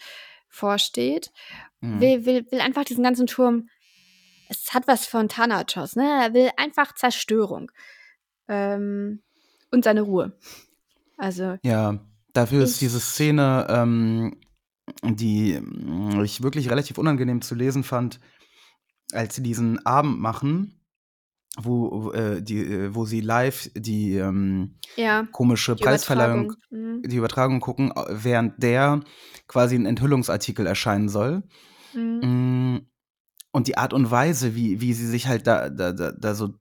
[0.55, 1.33] vorsteht.
[1.81, 2.01] Mhm.
[2.01, 3.69] Will, will, will einfach diesen ganzen Turm.
[4.49, 6.05] Es hat was von Thanatos, ne?
[6.23, 7.71] Er will einfach Zerstörung.
[8.49, 9.23] Ähm,
[9.71, 10.39] und seine Ruhe.
[11.17, 11.99] Also, Ja,
[12.33, 14.37] dafür ist diese Szene, ähm,
[15.03, 18.21] die mm, ich wirklich relativ unangenehm zu lesen fand,
[19.13, 20.84] als sie diesen Abend machen,
[21.57, 25.27] wo, äh, die, äh, wo sie live die ähm, ja.
[25.31, 26.97] komische die Preisverleihung, Übertragung.
[26.97, 27.03] Mhm.
[27.03, 29.01] die Übertragung gucken, äh, während der
[29.47, 31.43] quasi ein Enthüllungsartikel erscheinen soll.
[31.95, 32.21] Mhm.
[32.23, 32.87] Mm,
[33.53, 36.55] Und die Art und Weise, wie, wie sie sich halt da, da, da, da so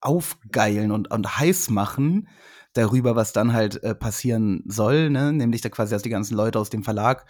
[0.00, 2.28] aufgeilen und, und heiß machen
[2.72, 5.32] darüber, was dann halt äh, passieren soll, ne?
[5.32, 7.26] nämlich da quasi, dass die ganzen Leute aus dem Verlag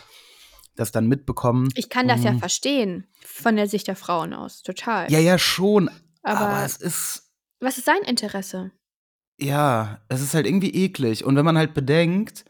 [0.77, 1.69] das dann mitbekommen.
[1.75, 2.39] Ich kann das ja Mm.
[2.39, 5.13] verstehen, von der Sicht der Frauen aus, total.
[5.13, 5.91] Ja, ja, schon.
[6.23, 8.73] Aber aber es ist, was ist sein Interesse?
[9.41, 11.25] ja, es ist halt irgendwie eklig.
[11.25, 12.45] Und wenn man halt bedenkt,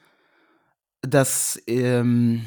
[1.01, 2.47] dass ähm,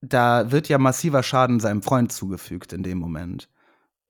[0.00, 3.48] da wird ja massiver Schaden seinem Freund zugefügt in dem Moment.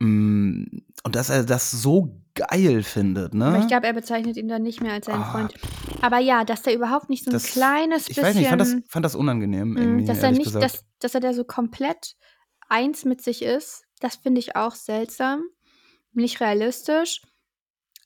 [0.00, 0.64] Mm,
[1.04, 3.46] Und dass er das so geil findet, ne?
[3.46, 5.54] Aber ich glaube, er bezeichnet ihn dann nicht mehr als seinen Ah, Freund.
[6.02, 8.24] Aber ja, dass der überhaupt nicht so ein Das- kleines ich bisschen.
[8.24, 11.14] weiß nicht, ich fand das, fand das unangenehm, Mm, irgendwie, dass er nicht, dass, dass
[11.14, 12.16] er da so komplett
[12.68, 15.44] eins mit sich ist, das finde ich auch seltsam.
[16.16, 17.20] Nicht realistisch.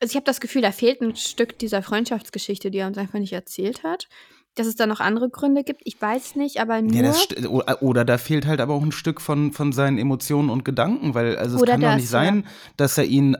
[0.01, 3.19] Also ich habe das Gefühl, da fehlt ein Stück dieser Freundschaftsgeschichte, die er uns einfach
[3.19, 4.09] nicht erzählt hat.
[4.57, 6.93] Dass es da noch andere Gründe gibt, ich weiß nicht, aber nur.
[6.93, 11.15] ja, oder da fehlt halt aber auch ein Stück von, von seinen Emotionen und Gedanken,
[11.15, 12.45] weil also es kann doch nicht sein,
[12.77, 13.37] dass er ihn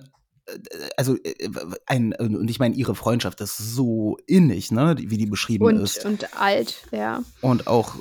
[0.97, 1.49] also äh,
[1.87, 6.05] ein und ich meine ihre Freundschaft ist so innig, ne, wie die beschrieben und, ist
[6.05, 7.23] und alt, ja.
[7.41, 7.95] und auch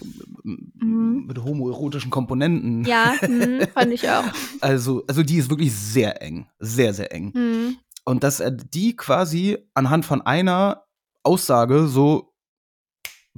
[0.44, 1.26] Mhm.
[1.28, 2.86] mit homoerotischen Komponenten.
[2.86, 4.24] Ja, mhm, fand ich auch.
[4.62, 7.32] Also also die ist wirklich sehr eng, sehr sehr eng.
[7.36, 7.78] Mhm.
[8.06, 10.86] Und dass er die quasi anhand von einer
[11.24, 12.34] Aussage so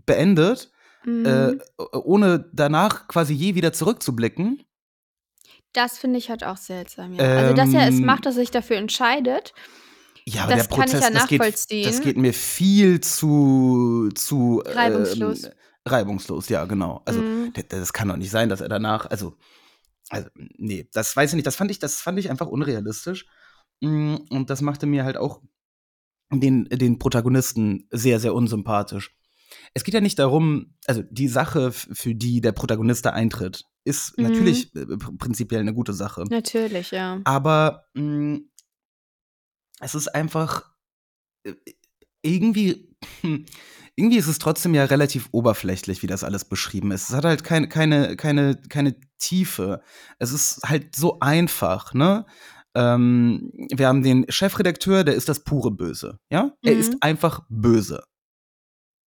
[0.05, 0.71] beendet,
[1.03, 1.25] Mhm.
[1.25, 1.57] äh,
[1.97, 4.61] ohne danach quasi je wieder zurückzublicken.
[5.73, 7.23] Das finde ich halt auch seltsam, ja.
[7.37, 9.53] also, dass er es Ähm, macht, dass er sich dafür entscheidet,
[10.25, 11.83] Ja, aber Das der kann ich Prozess, ja das, geht, nachvollziehen.
[11.85, 15.45] das geht mir viel zu, zu Reibungslos.
[15.45, 15.51] Ähm,
[15.87, 17.01] reibungslos, ja, genau.
[17.05, 17.53] Also Mhm.
[17.53, 19.37] d- das kann doch nicht sein, dass er danach, also,
[20.09, 21.47] also, nee, das weiß ich nicht.
[21.47, 23.25] Das fand ich, das fand ich einfach unrealistisch.
[23.79, 25.41] Mm, Und das machte mir halt auch
[26.31, 29.15] den, den Protagonisten sehr, sehr unsympathisch.
[29.73, 34.17] Es geht ja nicht darum, also die Sache, für die der Protagonist da eintritt, ist
[34.17, 34.23] Mhm.
[34.25, 36.23] natürlich äh, pr- prinzipiell eine gute Sache.
[36.29, 37.19] Natürlich, ja.
[37.23, 38.39] Aber mh,
[39.79, 40.71] es ist einfach
[41.43, 41.53] äh,
[42.21, 43.45] irgendwie, hm,
[43.95, 47.09] irgendwie ist es trotzdem ja relativ oberflächlich, wie das alles beschrieben ist.
[47.09, 49.81] Es hat halt keine, keine, keine, keine Tiefe.
[50.19, 52.25] Es ist halt so einfach, ne?
[52.73, 56.53] Ähm, wir haben den Chefredakteur, der ist das pure Böse, ja?
[56.63, 56.79] Er Mhm.
[56.79, 58.03] ist einfach böse.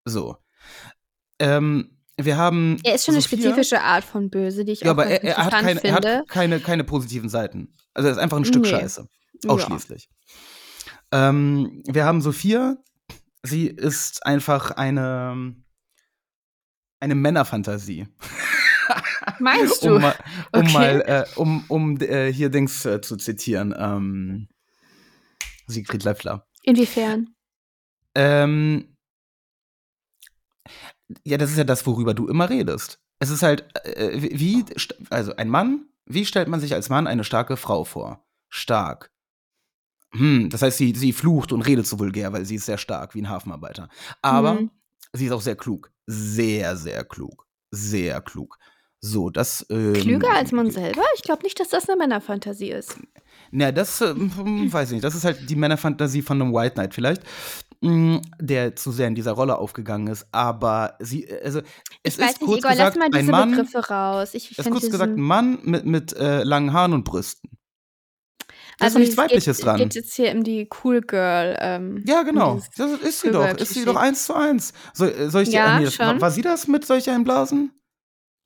[0.07, 0.37] So.
[1.39, 2.79] Ähm, wir haben.
[2.85, 5.23] Er ist schon eine Sophia- spezifische Art von Böse, die ich ja, auch aber er,
[5.25, 6.19] er, hat keine, er finde.
[6.19, 7.75] hat keine, keine positiven Seiten.
[7.93, 8.71] Also er ist einfach ein Stück Nee.
[8.71, 9.07] Scheiße.
[9.45, 9.51] Ja.
[9.51, 10.09] Ausschließlich.
[11.13, 12.77] Ähm, wir haben Sophia.
[13.43, 15.55] Sie ist einfach eine,
[17.01, 18.07] eine Männerfantasie.
[19.39, 19.97] Meinst du?
[19.97, 20.15] um mal,
[20.53, 20.73] um, Okay.
[20.73, 23.75] mal äh, um, um äh, hier Dings äh, zu zitieren.
[23.77, 24.49] Ähm,
[25.67, 26.47] Siegfried Löffler.
[26.63, 27.35] Inwiefern?
[28.15, 28.97] Ähm,
[31.25, 32.99] ja, das ist ja das, worüber du immer redest.
[33.19, 34.65] Es ist halt, äh, wie, wie-
[35.11, 38.25] also ein Mann, wie stellt man sich als Mann eine starke Frau vor?
[38.49, 39.11] Stark.
[40.13, 43.15] Hm, das heißt, sie, sie flucht und redet so vulgär, weil sie ist sehr stark,
[43.15, 43.89] wie ein Hafenarbeiter.
[44.23, 44.71] Aber Mhm.
[45.13, 45.91] sie ist auch sehr klug.
[46.07, 47.47] Sehr, sehr klug.
[47.71, 48.59] Sehr klug.
[49.01, 49.67] So, das.
[49.71, 51.03] Ähm, Klüger als man selber?
[51.17, 52.97] Ich glaube nicht, dass das eine Männerfantasie ist.
[53.51, 55.05] Na, das ähm, weiß ich nicht.
[55.05, 57.23] Das ist halt die Männerfantasie von einem White Knight vielleicht,
[57.85, 60.27] mh, der zu sehr in dieser Rolle aufgegangen ist.
[60.33, 61.61] Aber sie, äh, also
[62.03, 63.51] es Ich weiß ist nicht, kurz Igor, gesagt lass mal ein diese Mann.
[63.51, 64.35] Begriffe raus.
[64.35, 67.51] Ich Es ist kurz gesagt ein Mann mit, mit äh, langen Haaren und Brüsten.
[68.79, 69.77] Da ist also doch nichts es Weibliches geht, dran.
[69.79, 71.57] geht jetzt hier um die Cool Girl.
[71.61, 72.61] Ähm, Ja, genau.
[72.77, 73.57] Das ist sie Cool doch.
[73.57, 74.73] Ist sie doch eins zu eins.
[74.93, 76.21] Soll, äh, soll ich Ja, nee, das, war, schon.
[76.21, 77.73] war sie das mit solch einblasen?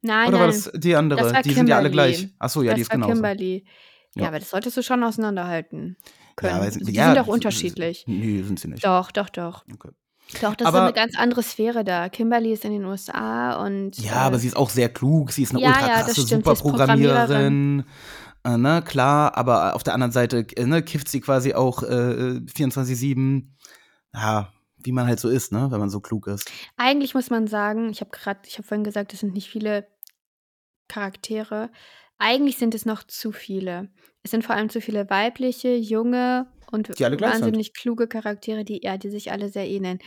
[0.03, 0.63] Nein, Oder war nein.
[0.65, 1.21] das die andere?
[1.23, 2.29] Das war die sind ja alle gleich.
[2.39, 3.13] Achso, ja, das die ist war genauso.
[3.15, 3.65] Kimberly.
[4.15, 4.29] Ja, Ja.
[4.29, 5.97] aber das solltest du schon auseinanderhalten
[6.39, 6.57] können.
[6.57, 8.05] Ja, Also die ja, sind s- unterschiedlich.
[8.07, 8.85] Nee, sind sie nicht.
[8.85, 9.65] Doch, doch, doch.
[9.73, 9.91] Okay.
[10.43, 12.09] Doch, das ist Aber- eine ganz andere Sphäre da.
[12.09, 13.99] Kimberly ist in den USA und.
[13.99, 15.33] Ja, äh, aber sie ist auch sehr klug.
[15.33, 17.85] Sie ist eine Ja, ultra ja, krasse ist Superprogrammiererin.
[18.45, 22.41] Äh, ne, klar, aber auf der anderen Seite äh, ne, kifft sie quasi auch äh,
[22.47, 23.49] 24-7.
[24.15, 26.51] Ja, wie man halt so ist, ne, wenn man so klug ist.
[26.77, 29.89] Eigentlich muss man sagen, ich habe gerade, ich habe vorhin gesagt, es sind nicht viele
[30.89, 31.71] Charaktere.
[32.19, 33.89] Eigentlich sind es noch zu viele.
[34.23, 37.45] Es sind vor allem zu viele weibliche, junge und gleich sind.
[37.45, 40.01] wahnsinnig kluge Charaktere, die, ja, die sich alle sehr ähneln.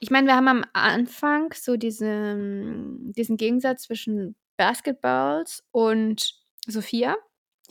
[0.00, 6.34] Ich meine, wir haben am Anfang so diesen, diesen Gegensatz zwischen Basketballs und
[6.66, 7.16] Sophia.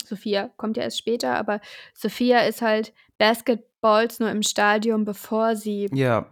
[0.04, 1.60] Sophia kommt ja erst später, aber
[1.94, 6.30] Sophia ist halt Basketballs nur im Stadium, bevor sie Ja,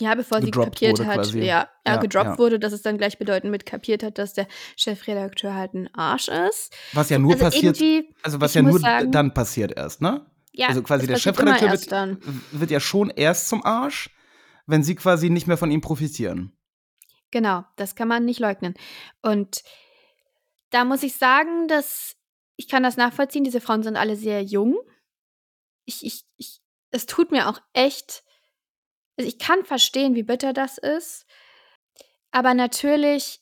[0.00, 1.40] ja, bevor sie kapiert hat, quasi.
[1.40, 2.38] ja, ja, gedroppt ja.
[2.38, 6.74] wurde, dass es dann gleichbedeutend mit kapiert hat, dass der Chefredakteur halt ein Arsch ist.
[6.92, 7.80] was ja nur also passiert,
[8.22, 10.26] also was ja nur sagen- dann passiert erst, ne?
[10.52, 12.16] ja, also quasi der Chefredakteur wird,
[12.52, 14.10] wird ja schon erst zum Arsch,
[14.66, 16.52] wenn sie quasi nicht mehr von ihm profitieren.
[17.30, 18.74] Genau, das kann man nicht leugnen.
[19.22, 19.62] Und
[20.70, 22.16] da muss ich sagen, dass
[22.56, 23.44] ich kann das nachvollziehen.
[23.44, 24.76] Diese Frauen sind alle sehr jung.
[25.84, 26.60] Ich, ich, ich,
[26.90, 28.22] es tut mir auch echt.
[29.16, 31.26] Also ich kann verstehen, wie bitter das ist.
[32.30, 33.40] Aber natürlich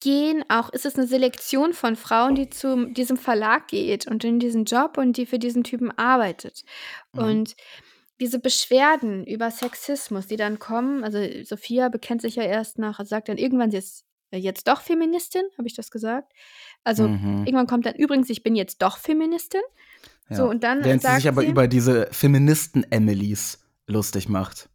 [0.00, 4.38] gehen auch, ist es eine Selektion von Frauen, die zu diesem Verlag geht und in
[4.38, 6.64] diesen Job und die für diesen Typen arbeitet.
[7.12, 7.22] Mhm.
[7.22, 7.56] Und
[8.18, 13.08] diese Beschwerden über Sexismus, die dann kommen, also Sophia bekennt sich ja erst nach, also
[13.08, 16.32] sagt dann irgendwann, sie ist ja jetzt doch Feministin, habe ich das gesagt?
[16.84, 17.44] Also Mhm.
[17.46, 19.62] irgendwann kommt dann übrigens, ich bin jetzt doch Feministin.
[20.28, 20.36] Ja.
[20.36, 23.58] So, und dann Während sie sich aber über diese Feministen-Emilys
[23.90, 24.68] lustig macht.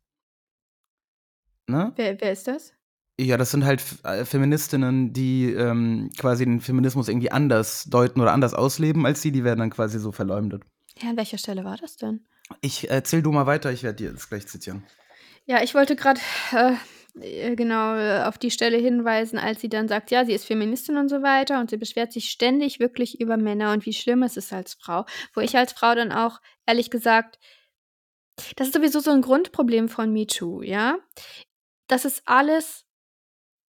[1.68, 1.94] Ne?
[1.96, 2.74] wer, wer ist das?
[3.20, 8.34] Ja, das sind halt äh, Feministinnen, die ähm, quasi den Feminismus irgendwie anders deuten oder
[8.34, 9.32] anders ausleben als sie.
[9.32, 10.64] Die werden dann quasi so verleumdet.
[11.02, 12.26] Ja, an welcher Stelle war das denn?
[12.62, 14.84] Ich erzähl du mal weiter, ich werde dir das gleich zitieren.
[15.46, 16.20] Ja, ich wollte gerade
[16.52, 16.74] äh,
[17.22, 20.98] äh, genau äh, auf die Stelle hinweisen, als sie dann sagt, ja, sie ist Feministin
[20.98, 24.36] und so weiter und sie beschwert sich ständig wirklich über Männer und wie schlimm es
[24.38, 25.06] ist als Frau.
[25.34, 27.40] Wo ich als Frau dann auch, ehrlich gesagt,
[28.56, 30.98] das ist sowieso so ein Grundproblem von MeToo, ja.
[31.88, 32.86] Das ist alles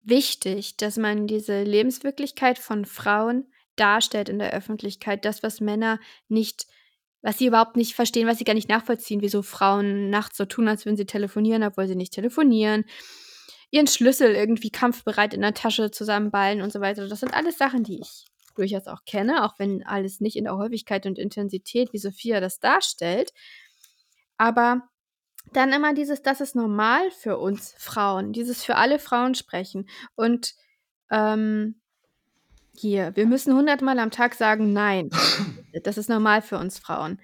[0.01, 5.25] wichtig, dass man diese Lebenswirklichkeit von Frauen darstellt in der Öffentlichkeit.
[5.25, 6.67] Das, was Männer nicht,
[7.21, 10.67] was sie überhaupt nicht verstehen, was sie gar nicht nachvollziehen, wieso Frauen nachts so tun,
[10.67, 12.85] als würden sie telefonieren, obwohl sie nicht telefonieren.
[13.71, 17.07] Ihren Schlüssel irgendwie kampfbereit in der Tasche zusammenballen und so weiter.
[17.07, 18.25] Das sind alles Sachen, die ich
[18.55, 22.59] durchaus auch kenne, auch wenn alles nicht in der Häufigkeit und Intensität, wie Sophia das
[22.59, 23.33] darstellt.
[24.37, 24.87] Aber
[25.53, 29.87] dann immer dieses, das ist normal für uns Frauen, dieses für alle Frauen sprechen.
[30.15, 30.53] Und
[31.09, 31.79] ähm,
[32.75, 35.09] hier, wir müssen hundertmal am Tag sagen, nein.
[35.83, 37.19] Das ist normal für uns Frauen.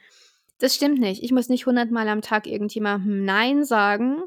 [0.60, 1.24] Das stimmt nicht.
[1.24, 4.22] Ich muss nicht hundertmal am Tag irgendjemandem Nein sagen.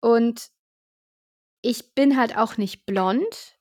[0.00, 0.48] Und
[1.62, 3.58] ich bin halt auch nicht blond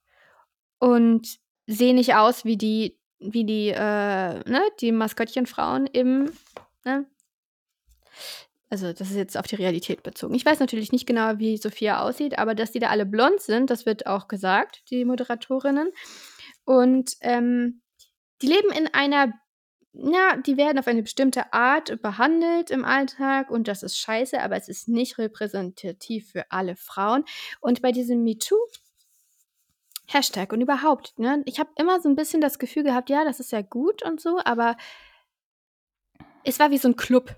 [0.80, 6.32] und sehe nicht aus wie die, wie die, äh, ne, die Maskottchenfrauen im,
[6.86, 7.06] ne?
[8.72, 10.36] Also, das ist jetzt auf die Realität bezogen.
[10.36, 13.72] Ich weiß natürlich nicht genau, wie Sophia aussieht, aber dass die da alle blond sind,
[13.72, 15.92] das wird auch gesagt, die Moderatorinnen.
[16.66, 17.82] Und ähm,
[18.44, 19.34] die leben in einer,
[19.94, 24.56] ja, die werden auf eine bestimmte Art behandelt im Alltag und das ist scheiße, aber
[24.56, 27.26] es ist nicht repräsentativ für alle Frauen.
[27.60, 28.56] Und bei diesem MeToo,
[30.08, 33.40] Hashtag und überhaupt, ne, ich habe immer so ein bisschen das Gefühl gehabt, ja, das
[33.40, 34.78] ist ja gut und so, aber
[36.44, 37.36] es war wie so ein Club.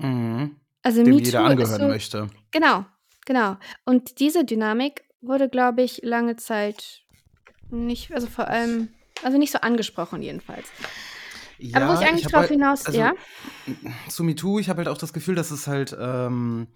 [0.00, 0.56] Mhm.
[0.82, 2.26] Also Dem jeder angehören so, möchte.
[2.52, 2.86] genau,
[3.26, 3.56] genau.
[3.84, 7.02] Und diese Dynamik wurde, glaube ich, lange Zeit
[7.70, 8.88] nicht, also vor allem,
[9.22, 10.68] also nicht so angesprochen jedenfalls.
[11.74, 13.12] Aber wo ich eigentlich hab drauf halt- hinaus, also, ja,
[14.08, 16.68] Zu MeToo, ich habe halt auch das Gefühl, dass es halt ähm,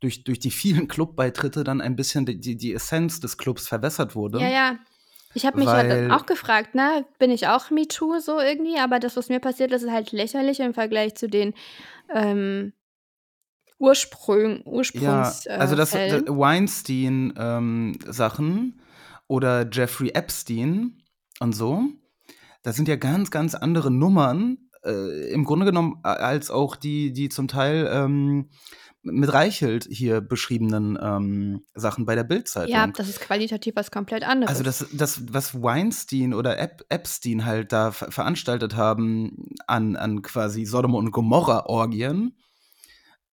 [0.00, 4.16] durch, durch die vielen Clubbeitritte dann ein bisschen die, die, die Essenz des Clubs verwässert
[4.16, 4.40] wurde.
[4.40, 4.78] ja, ja.
[5.36, 9.00] Ich habe mich halt Weil- auch gefragt, ne, bin ich auch MeToo so irgendwie, aber
[9.00, 11.54] das, was mir passiert ist, ist halt lächerlich im Vergleich zu den
[12.12, 12.72] ähm,
[13.78, 15.92] Ursprung, Ja, Ursprungs, also äh, das.
[15.92, 18.80] Weinstein-Sachen
[19.26, 21.02] oder Jeffrey Epstein
[21.40, 21.84] und so,
[22.62, 27.28] das sind ja ganz, ganz andere Nummern, äh, im Grunde genommen, als auch die, die
[27.28, 28.48] zum Teil ähm,
[29.04, 32.72] mit Reichelt hier beschriebenen ähm, Sachen bei der Bildzeitung.
[32.72, 34.50] Ja, das ist qualitativ was komplett anderes.
[34.50, 40.22] Also das, das, was Weinstein oder Ep Epstein halt da ver veranstaltet haben an, an
[40.22, 42.34] quasi Sodom und Gomorra-Orgien,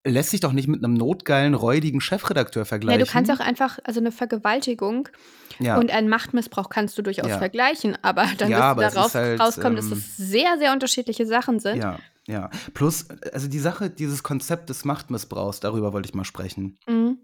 [0.04, 3.06] lässt sich doch nicht mit einem notgeilen, räudigen Chefredakteur ja, vergleichen.
[3.06, 5.10] du kannst auch einfach, also eine Vergewaltigung
[5.60, 5.78] ja.
[5.78, 7.38] und einen Machtmissbrauch kannst du durchaus Ja.
[7.38, 11.26] vergleichen, aber dann Ja, wirst du darauf halt, rauskommen, dass ähm, das sehr, sehr unterschiedliche
[11.26, 11.78] Sachen sind.
[11.78, 12.50] ja, ja.
[12.74, 16.78] Plus, also die Sache, dieses Konzept des Machtmissbrauchs, darüber wollte ich mal sprechen.
[16.88, 17.20] Mhm.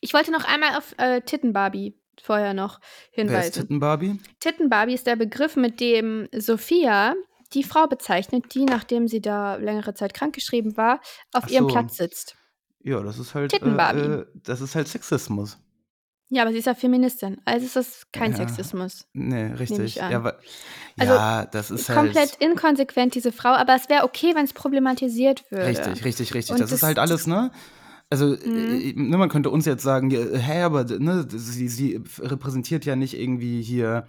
[0.00, 2.80] Ich wollte noch einmal auf äh, Tittenbarbie vorher noch
[3.14, 3.52] Wer ist hinweisen.
[3.52, 4.20] Tittenbarbie?
[4.40, 7.14] Tittenbarbie ist der Begriff, mit dem Sophia
[7.52, 11.00] die Frau bezeichnet, die, nachdem sie da längere Zeit krankgeschrieben war,
[11.32, 11.74] auf Ach ihrem so.
[11.74, 12.36] Platz sitzt.
[12.82, 14.00] Ja, das ist halt, Tittenbarbie.
[14.00, 15.58] äh, äh, das ist halt Sexismus.
[16.28, 18.38] Ja, aber sie ist ja Feministin, also ist das kein Ja.
[18.38, 19.06] Sexismus.
[19.12, 19.96] Nee, richtig.
[19.96, 20.10] ich an.
[20.10, 20.34] Ja, weil,
[20.98, 22.36] Also, ja, das ist Komplett halt.
[22.40, 25.66] inkonsequent, diese Frau, aber es wäre okay, wenn es problematisiert würde.
[25.66, 26.52] Richtig, richtig, richtig.
[26.54, 27.52] Und das, ist das- halt alles, ne?
[28.10, 28.36] Also, Mhm.
[28.44, 32.96] äh, ne, man könnte uns jetzt sagen, ja, hä, aber ne, sie, sie repräsentiert ja
[32.96, 34.06] nicht irgendwie hier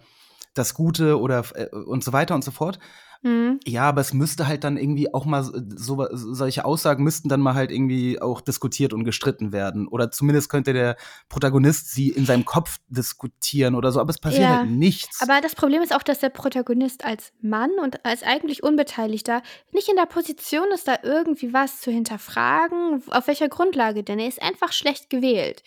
[0.54, 2.78] das Gute oder äh, und so weiter und so fort.
[3.22, 3.58] Mhm.
[3.66, 7.40] Ja, aber es müsste halt dann irgendwie auch mal so, so, solche Aussagen müssten dann
[7.40, 9.88] mal halt irgendwie auch diskutiert und gestritten werden.
[9.88, 10.96] Oder zumindest könnte der
[11.28, 15.20] Protagonist sie in seinem Kopf diskutieren oder so, aber es passiert Ja, halt nichts.
[15.20, 19.88] Aber das Problem ist auch, dass der Protagonist als Mann und als eigentlich Unbeteiligter nicht
[19.88, 23.02] in der Position ist, da irgendwie was zu hinterfragen.
[23.08, 24.18] Auf welcher Grundlage denn?
[24.20, 25.62] Er ist einfach schlecht gewählt.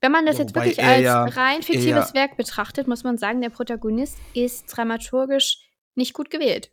[0.00, 3.16] Wenn man das jetzt wobei wirklich als ja- rein fiktives er- Werk betrachtet, muss man
[3.16, 5.60] sagen, der Protagonist ist dramaturgisch
[5.94, 6.70] nicht gut gewählt.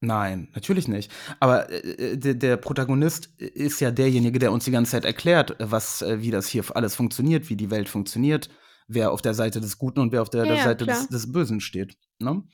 [0.00, 1.10] Nein, natürlich nicht.
[1.40, 6.02] Aber äh, der, der Protagonist ist ja derjenige, der uns die ganze Zeit erklärt, was,
[6.02, 8.48] äh, wie das hier alles funktioniert, wie die Welt funktioniert,
[8.86, 11.32] wer auf der Seite des Guten und wer auf der, Ja, der Seite des, des
[11.32, 11.96] Bösen steht.
[12.20, 12.44] Ne?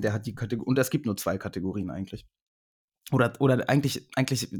[0.00, 2.26] Der hat die Kategorie und es gibt nur zwei Kategorien eigentlich.
[3.10, 4.58] Oder, oder eigentlich, eigentlich äh,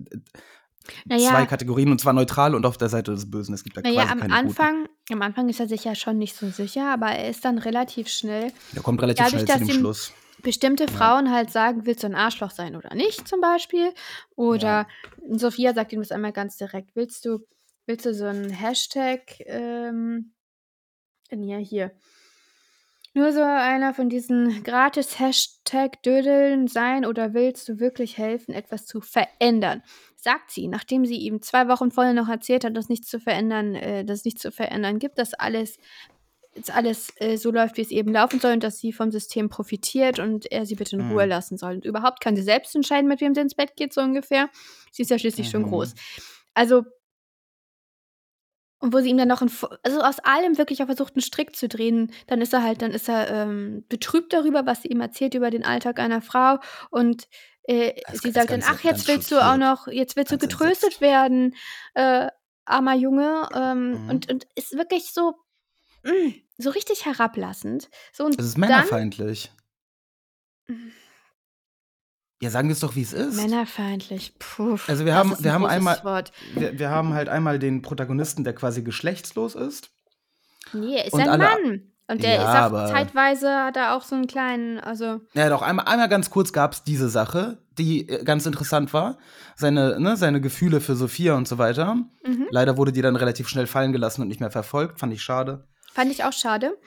[1.04, 1.28] Naja.
[1.28, 3.54] zwei Kategorien und zwar neutral und auf der Seite des Bösen.
[3.54, 6.16] Es gibt da Naja, quasi am keine Anfang, am Anfang ist er sich ja schon
[6.16, 8.56] nicht so sicher, aber er ist dann relativ schnell Guten.
[8.72, 10.12] Der kommt relativ Dadurch, schnell zu dem Schluss.
[10.42, 13.92] Bestimmte Frauen halt sagen, willst du ein Arschloch sein oder nicht, zum Beispiel.
[14.36, 14.86] Oder
[15.28, 16.94] Sophia sagt ihm das einmal ganz direkt.
[16.94, 17.40] Willst du,
[17.86, 20.32] willst du so einen Hashtag, ähm,
[21.30, 21.92] ja, hier.
[23.14, 29.02] Nur so einer von diesen gratis Hashtag-Dödeln sein oder willst du wirklich helfen, etwas zu
[29.02, 29.82] verändern?
[30.16, 33.74] Sagt sie, nachdem sie ihm zwei Wochen vorher noch erzählt hat, dass nichts zu verändern,
[33.74, 35.78] äh, dass nichts zu verändern gibt, dass alles
[36.54, 39.48] jetzt alles äh, so läuft, wie es eben laufen soll und dass sie vom System
[39.48, 41.10] profitiert und er sie bitte in Mhm.
[41.12, 41.74] Ruhe lassen soll.
[41.76, 44.48] Und überhaupt kann sie selbst entscheiden, mit wem sie ins Bett geht, so ungefähr.
[44.90, 45.68] Sie ist ja schließlich schon Mhm.
[45.68, 45.94] groß.
[46.54, 46.82] Also,
[48.80, 51.22] und wo sie ihm dann noch, ein, Vo- also aus allem wirklich auch versucht, einen
[51.22, 54.88] Strick zu drehen, dann ist er halt, dann ist er ähm, betrübt darüber, was sie
[54.88, 56.58] ihm erzählt über den Alltag einer Frau
[56.90, 57.28] und
[57.64, 61.54] äh, sie sagt dann, ach, jetzt willst du auch noch, jetzt willst du getröstet werden,
[61.94, 62.26] äh,
[62.64, 63.48] armer Junge.
[63.54, 64.10] Ähm, Mhm.
[64.10, 65.34] und, und ist wirklich so,
[66.04, 67.88] mm, so richtig herablassend.
[68.12, 69.52] So und Es ist dann männerfeindlich.
[72.40, 73.36] Ja, sagen wir es doch, wie es ist.
[73.36, 74.34] männerfeindlich.
[74.38, 76.24] Puh, Also wir haben, wir haben einmal,
[76.54, 79.90] wir, wir haben halt einmal den Protagonisten, der quasi geschlechtslos ist.
[80.72, 81.82] Nee, er ist ein alle- Mann.
[82.08, 85.62] Und der Ja, ist auch zeitweise hat er auch so einen kleinen, also Ja, doch,
[85.62, 89.18] einmal, einmal ganz kurz gab es diese Sache, die äh, ganz interessant war.
[89.56, 91.94] Seine, ne, seine Gefühle für Sophia und so weiter.
[92.26, 92.48] mhm.
[92.50, 94.98] Leider wurde die dann relativ schnell fallen gelassen und nicht mehr verfolgt.
[94.98, 95.68] Fand ich schade.
[95.92, 96.78] Fand ich auch schade.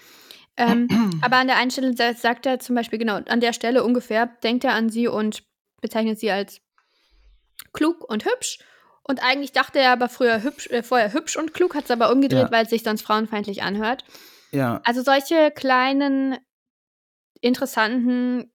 [0.57, 0.87] Ähm,
[1.23, 4.27] aber an der einen Stelle sa- sagt er zum Beispiel, genau, an der Stelle ungefähr,
[4.43, 5.43] denkt er an sie und
[5.81, 6.61] bezeichnet sie als
[7.73, 8.59] klug und hübsch.
[9.03, 12.11] Und eigentlich dachte er aber früher hübsch, äh, vorher hübsch und klug, hat es aber
[12.11, 12.51] umgedreht, Ja.
[12.51, 14.03] weil es sich sonst frauenfeindlich anhört.
[14.51, 16.37] Ja, Also solche kleinen,
[17.41, 18.51] interessanten,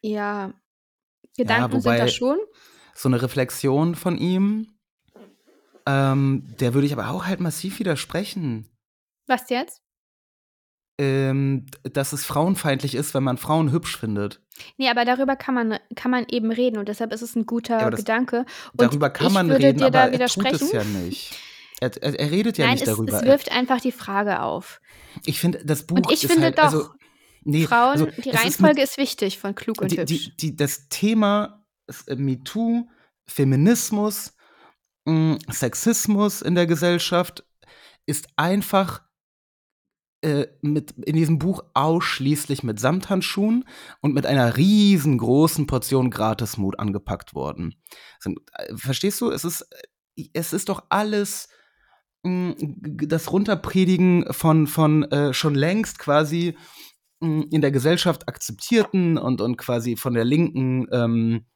[0.00, 0.52] ja,
[1.36, 2.38] Gedanken sind wobei- da schon.
[2.94, 4.74] so eine Reflexion von ihm,
[5.86, 8.68] ähm, der würde ich aber auch halt massiv widersprechen.
[9.26, 9.82] Was jetzt?
[11.02, 14.40] Ähm, dass es frauenfeindlich ist, wenn man Frauen hübsch findet.
[14.76, 17.80] Nee, aber darüber kann man, kann man eben reden und deshalb ist es ein guter
[17.80, 18.44] Ja, das- Gedanke.
[18.72, 21.34] Und Darüber kann man reden, aber er tut es ja nicht.
[21.80, 23.12] Er, er, er redet ja Nein, nicht es, darüber.
[23.16, 24.80] es wirft einfach die Frage auf.
[25.24, 26.88] ich finde, das Buch Und ich ist finde halt, doch, also,
[27.42, 30.08] nee, Frauen, also, die ist Reihenfolge mit- ist, wichtig von klug und die, hübsch.
[30.12, 32.88] die, die, das Thema ist, äh, MeToo,
[33.26, 34.34] Feminismus,
[35.06, 37.44] mh, Sexismus in der Gesellschaft
[38.06, 39.02] ist einfach
[40.22, 43.64] äh, mit, in diesem Buch ausschließlich mit Samthandschuhen
[44.00, 47.74] und mit einer riesengroßen Portion Gratismut angepackt worden.
[48.18, 48.36] Also,
[48.76, 49.30] verstehst du?
[49.30, 49.62] Es ist,
[50.16, 51.48] äh, es ist doch alles
[52.24, 56.56] g- das Runterpredigen von, von äh, schon längst quasi
[57.20, 61.46] mh, in der Gesellschaft akzeptierten und, und quasi von der linken, ähm,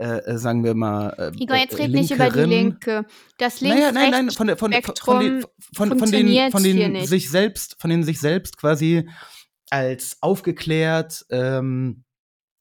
[0.00, 3.04] äh, äh, sagen wir mal, äh, Igor, jetzt red nicht über die Linke.
[3.36, 5.44] Das links naja, nein, nein, von, der, von, von, den,
[5.74, 9.06] von, von den, von den sich selbst, von den sich selbst quasi
[9.68, 12.04] als aufgeklärt ähm,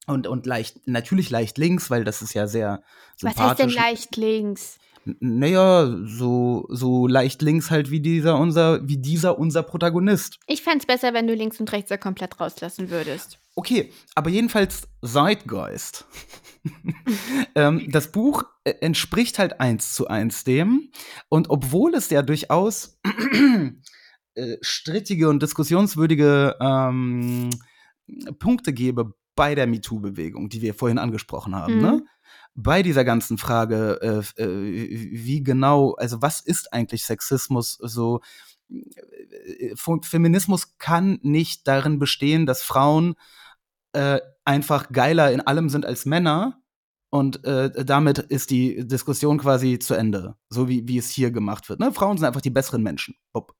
[0.05, 2.83] und, und leicht, natürlich leicht links, weil das ist ja sehr
[3.21, 3.75] Was heißt denn sympathisch.
[3.75, 4.77] leicht links?
[5.19, 10.37] Naja, so, so leicht links halt wie dieser unser, wie dieser unser Protagonist.
[10.47, 13.39] Ich fände es besser, wenn du links und rechts da komplett rauslassen würdest.
[13.55, 16.05] Okay, aber jedenfalls Zeitgeist.
[17.55, 20.91] ähm, das Buch äh, entspricht halt eins zu eins dem.
[21.29, 22.99] Und obwohl es ja durchaus
[24.35, 27.49] äh, strittige und diskussionswürdige ähm,
[28.39, 31.81] Punkte gäbe bei der MeToo-Bewegung, die wir vorhin angesprochen haben, Mhm.
[31.81, 32.03] ne?
[32.55, 38.21] Bei dieser ganzen Frage, äh, äh, wie genau, also was ist eigentlich Sexismus so?
[38.69, 43.15] äh, Fe- Feminismus kann nicht darin bestehen, dass Frauen
[43.93, 46.61] äh, einfach geiler in allem sind als Männer.
[47.11, 51.67] Und äh, damit ist die Diskussion quasi zu Ende, so wie, wie es hier gemacht
[51.67, 51.79] wird.
[51.79, 51.91] Ne?
[51.91, 53.15] Frauen sind einfach die besseren Menschen.
[53.33, 53.55] Bup.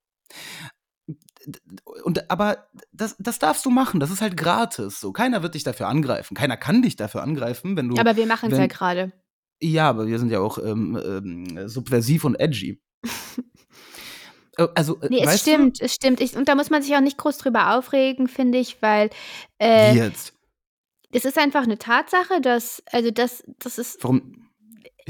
[2.03, 4.99] Und aber das, das darfst du machen, das ist halt gratis.
[4.99, 6.35] So, keiner wird dich dafür angreifen.
[6.35, 7.97] Keiner kann dich dafür angreifen, wenn du.
[7.97, 9.13] Aber wir machen es ja gerade.
[9.61, 12.81] Ja, aber wir sind ja auch ähm, ähm, subversiv und edgy.
[14.57, 16.19] Äh, also, äh, Nee, es stimmt, es stimmt.
[16.19, 19.15] Ich, und da muss man sich auch nicht groß drüber aufregen, finde ich, weil Du,
[19.65, 20.33] äh, jetzt?
[21.11, 24.48] es ist einfach eine Tatsache, dass, also das, das ist Warum,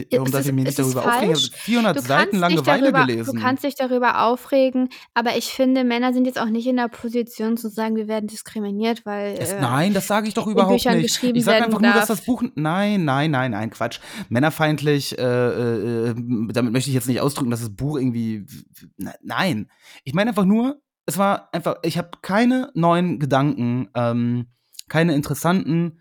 [0.10, 1.36] darf ist- ich mich nicht darüber aufregen?
[1.36, 3.36] Ich habe 400 Du Seiten Langeweile darüber, gelesen.
[3.36, 6.88] du kannst dich darüber aufregen, aber ich finde, Männer sind jetzt auch nicht in der
[6.88, 9.36] Position zu sagen, wir werden diskriminiert, weil.
[9.40, 11.22] Es, äh, nein, das sage ich doch überhaupt Büchern nicht.
[11.24, 12.44] Ich sage einfach nur, dass das Buch.
[12.56, 14.00] Nein, nein, nein, nein, Quatsch.
[14.30, 15.22] Männerfeindlich, äh,
[16.10, 16.14] äh,
[16.54, 18.46] damit möchte ich jetzt nicht ausdrücken, dass das Buch irgendwie.
[18.98, 19.70] ne- Nein.
[20.04, 24.48] Ich meine einfach nur, es war einfach, ich habe keine neuen Gedanken, ähm,
[24.88, 26.00] keine interessanten,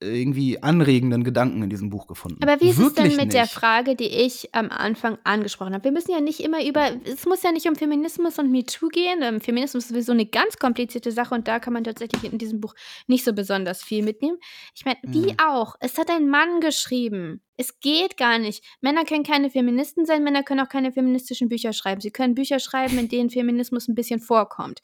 [0.00, 2.38] irgendwie anregenden Gedanken in diesem Buch gefunden.
[2.42, 3.52] Aber wie ist Wirklich es denn mit der nicht.
[3.52, 5.84] Frage, die ich am Anfang angesprochen habe?
[5.84, 9.20] Wir müssen ja nicht immer über, es muss ja nicht um Feminismus und MeToo gehen.
[9.22, 12.60] Ähm, Feminismus ist sowieso eine ganz komplizierte Sache und da kann man tatsächlich in diesem
[12.60, 12.74] Buch
[13.08, 14.38] nicht so besonders viel mitnehmen.
[14.74, 15.36] Ich meine, wie Mhm.
[15.44, 17.42] auch, es hat ein Mann geschrieben.
[17.56, 18.62] Es geht gar nicht.
[18.80, 22.00] Männer können keine Feministen sein, Männer können auch keine feministischen Bücher schreiben.
[22.00, 24.80] Sie können Bücher schreiben, in denen Feminismus ein bisschen vorkommt.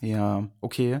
[0.00, 1.00] Ja, okay.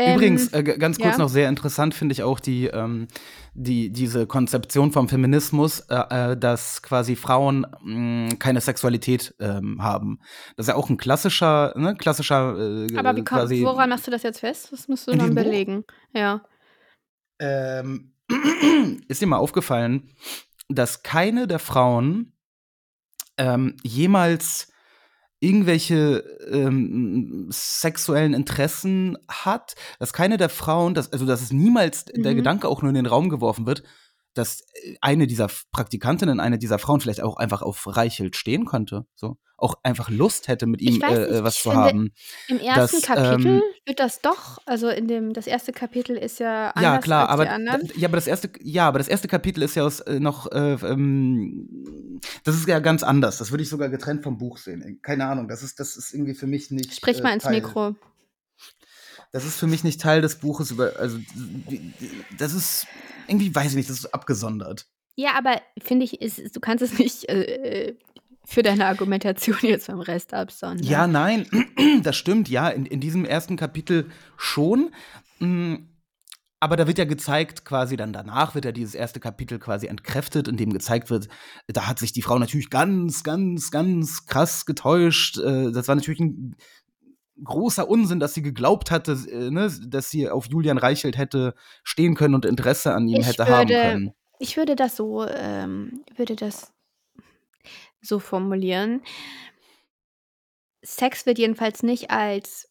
[0.00, 1.18] Ähm, Übrigens, äh, g- ganz kurz ja.
[1.18, 3.08] noch sehr interessant finde ich auch die, ähm,
[3.54, 10.20] die, diese Konzeption vom Feminismus, äh, äh, dass quasi Frauen mh, keine Sexualität ähm, haben.
[10.56, 13.64] Das ist ja auch ein klassischer, ne, klassischer äh, aber wie quasi.
[13.64, 14.68] woran machst du das jetzt fest?
[14.70, 15.42] Das musst du dann diesem Buch?
[15.42, 15.84] belegen.
[16.14, 16.42] Ja.
[17.40, 18.12] Ähm,
[19.08, 20.10] ist dir mal aufgefallen,
[20.68, 22.34] dass keine der Frauen
[23.36, 24.67] ähm, jemals
[25.40, 26.18] irgendwelche
[26.50, 32.38] ähm, sexuellen Interessen hat, dass keine der Frauen, dass, also dass es niemals der Mhm.
[32.38, 33.82] Gedanke auch nur in den Raum geworfen wird,
[34.34, 34.64] dass
[35.00, 39.04] eine dieser Praktikantinnen, eine dieser Frauen vielleicht auch einfach auf Reichelt stehen könnte.
[39.14, 39.36] So.
[39.56, 42.12] Auch einfach Lust hätte, mit ihm äh, nicht, äh, was zu finde, haben.
[42.46, 46.38] Im ersten Das, Kapitel ähm, wird das doch, also in dem, das erste Kapitel ist
[46.38, 47.90] ja anders Ja, klar, als aber die anderen.
[47.96, 50.74] ja, aber das erste, ja, aber das erste Kapitel ist ja aus, äh, noch, äh,
[50.74, 51.68] ähm,
[52.44, 53.38] das ist ja ganz anders.
[53.38, 55.00] Das würde ich sogar getrennt vom Buch sehen.
[55.02, 56.94] Keine Ahnung, das ist, das ist irgendwie für mich nicht.
[56.94, 57.54] Sprich äh, mal ins Teil.
[57.54, 57.94] Mikro.
[59.32, 61.18] Das ist für mich nicht Teil des Buches über, also
[62.38, 62.86] das ist
[63.26, 64.86] irgendwie, weiß ich nicht, das ist abgesondert.
[65.16, 67.94] Ja, aber finde ich, ist, du kannst es nicht äh,
[68.44, 70.86] für deine Argumentation jetzt vom Rest absondern.
[70.86, 71.46] Ja, nein,
[72.02, 74.90] das stimmt, ja, in, in diesem ersten Kapitel schon.
[75.38, 75.74] Mm,
[76.60, 80.48] Aber da wird ja gezeigt, quasi dann danach wird ja dieses erste Kapitel quasi entkräftet,
[80.48, 81.28] in dem gezeigt wird,
[81.68, 85.38] da hat sich die Frau natürlich ganz, ganz, ganz krass getäuscht.
[85.38, 86.56] Äh, Das war natürlich ein
[87.44, 91.54] großer Unsinn, dass sie geglaubt hatte, äh, ne, dass sie auf Julian Reichelt hätte
[91.84, 94.12] stehen können und Interesse an ihm Ich hätte haben würde- können.
[94.40, 96.72] Ich würde das so, ähm, würde das
[98.00, 99.02] so formulieren.
[100.82, 102.68] Sex wird jedenfalls nicht als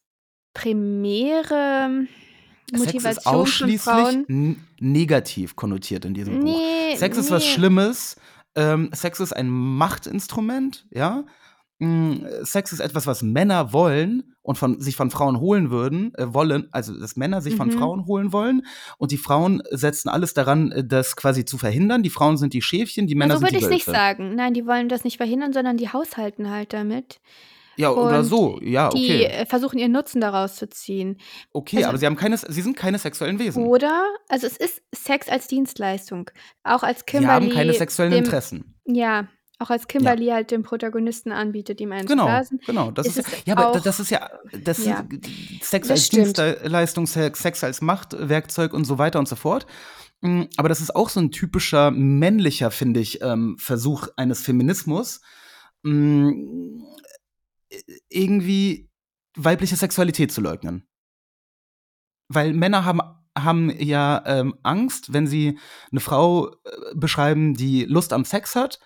[0.54, 2.06] primäre
[2.70, 6.58] Sex Motivation ist von ausschließlich negativ konnotiert in diesem Buch.
[6.58, 7.50] Nee, Sex ist was nee.
[7.50, 8.18] Schlimmes.
[8.56, 11.24] Ähm, Sex ist ein Machtinstrument, ja.
[11.80, 16.34] Mm, Sex ist etwas, was Männer wollen und von, sich von Frauen holen würden, äh,
[16.34, 17.74] wollen, also dass Männer sich von Mhm.
[17.74, 18.66] Frauen holen wollen
[18.98, 22.02] und die Frauen setzen alles daran, äh, das quasi zu verhindern.
[22.02, 24.36] Die Frauen sind die Schäfchen, die Männer so sind würde die ich es nicht sagen.
[24.36, 27.20] Nein, die wollen das nicht verhindern, sondern die haushalten halt damit.
[27.78, 29.24] Ja, oder so, ja, Die okay.
[29.26, 31.18] äh, versuchen ihren Nutzen daraus zu ziehen.
[31.54, 33.64] Okay, also- aber sie haben keine, sie sind keine sexuellen Wesen.
[33.66, 36.30] Oder, also es ist Sex als Dienstleistung.
[36.64, 37.32] Auch als Sie Kimberly.
[37.32, 38.76] haben keine sexuellen dem, Interessen.
[38.86, 39.28] Ja,
[39.60, 42.60] auch als Kimberly halt dem Protagonisten anbietet, ihm einen Genau, blasen.
[42.66, 42.92] genau.
[42.92, 44.30] Das ist ist, es ja, aber das ist ja,
[44.64, 45.04] das Ja.
[45.62, 46.38] Sex Das als stimmt.
[46.38, 49.66] Dienstleistung, Sex, als Machtwerkzeug und so weiter und so fort.
[50.22, 55.22] Mm, Aber das ist auch so ein typischer männlicher, finde ich, ähm, Versuch eines Feminismus,
[55.84, 56.82] mm,
[58.10, 58.90] irgendwie
[59.36, 60.88] weibliche Sexualität zu leugnen.
[62.30, 63.02] Weil Männer haben,
[63.38, 65.60] haben ja ähm, Angst, wenn sie
[65.92, 66.56] eine Frau äh,
[66.96, 68.80] beschreiben, die Lust am Sex hat,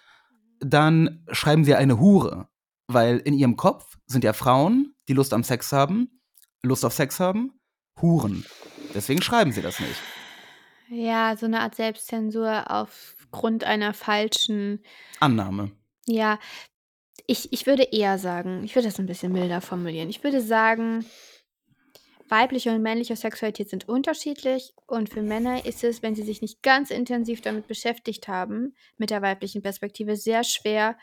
[0.59, 2.47] dann schreiben sie eine Hure.
[2.88, 6.21] Weil in ihrem Kopf sind ja Frauen, die Lust am Sex haben,
[6.61, 7.59] Lust auf Sex haben,
[8.01, 8.45] Huren.
[8.93, 10.01] Deswegen schreiben sie das nicht.
[10.89, 14.84] Ja, so eine Art Selbstzensur aufgrund einer falschen.
[15.19, 15.71] Annahme.
[16.05, 16.39] Ja,
[17.28, 20.09] ich, ich würde eher sagen, ich würde das ein bisschen milder formulieren.
[20.09, 21.05] Ich würde sagen,
[22.30, 26.61] weibliche und männliche Sexualität sind unterschiedlich und für Männer ist es, wenn sie sich nicht
[26.63, 30.97] ganz intensiv damit beschäftigt haben, mit der weiblichen Perspektive, sehr schwer,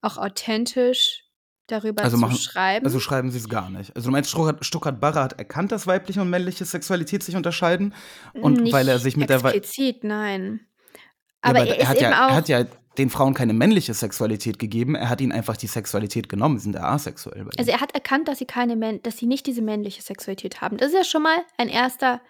[0.00, 1.24] auch authentisch
[1.66, 2.84] darüber Also zu machen- schreiben.
[2.86, 3.94] Also schreiben sie es gar nicht.
[3.94, 7.94] Also du meinst, Stuttgart, Stuttgart Barre hat erkannt, dass weibliche und männliche Sexualität sich unterscheiden?
[8.34, 10.60] Und Nicht weil er sich mit der Wei- explizit, nein.
[10.94, 10.98] Ja,
[11.42, 12.64] Aber aber er er, hat ja, er hat ja
[12.98, 16.74] den Frauen keine männliche Sexualität gegeben, er hat ihnen einfach die Sexualität genommen, sie sind
[16.74, 17.50] ja asexuell bei.
[17.56, 20.76] Also er hat erkannt, dass sie keine Män dass sie nicht diese männliche Sexualität haben.
[20.76, 22.20] Das ist ja schon mal ein erster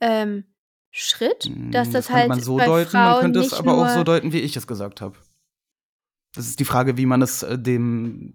[0.00, 0.44] ähm,
[0.90, 3.76] Schritt, Mm, dass das, könnte halt man so bei deuten, Frauen man könnte es aber
[3.76, 5.18] auch so deuten, wie ich es gesagt habe.
[6.34, 8.34] Das ist die Frage, wie man es äh, dem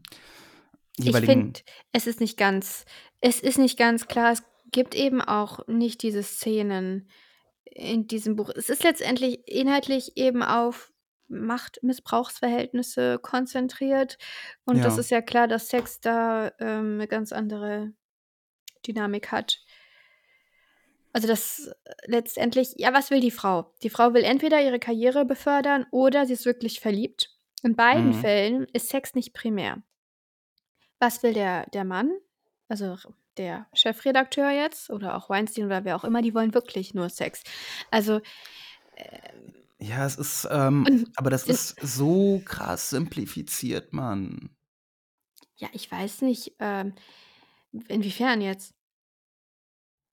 [0.97, 1.59] ich jeweiligen finde,
[1.93, 2.85] es ist nicht ganz,
[3.21, 4.33] es ist nicht ganz klar.
[4.33, 7.09] Es gibt eben auch nicht diese Szenen
[7.65, 8.51] in diesem Buch.
[8.55, 10.90] Es ist letztendlich inhaltlich eben auf
[11.31, 14.17] Machtmissbrauchsverhältnisse konzentriert.
[14.65, 14.99] Und das Ja.
[15.01, 17.93] ist ja klar, dass Sex da ähm, eine ganz andere
[18.85, 19.59] Dynamik hat.
[21.13, 23.73] Also das äh, letztendlich, ja, was will die Frau?
[23.83, 27.29] Die Frau will entweder ihre Karriere befördern oder sie ist wirklich verliebt.
[27.63, 28.13] In beiden Mhm.
[28.13, 29.83] Fällen ist Sex nicht primär.
[30.99, 32.11] Was will der, der Mann?
[32.67, 32.97] Also
[33.37, 37.43] der Chefredakteur jetzt oder auch Weinstein oder wer auch immer, die wollen wirklich nur Sex.
[37.89, 38.21] Also
[39.81, 44.49] Ja, es ist, ähm, Und aber das ist so krass simplifiziert, Mann.
[45.57, 46.93] ja, ich weiß nicht, ähm,
[47.87, 48.73] inwiefern jetzt.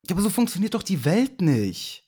[0.06, 2.04] Ja, aber so funktioniert doch die Welt nicht.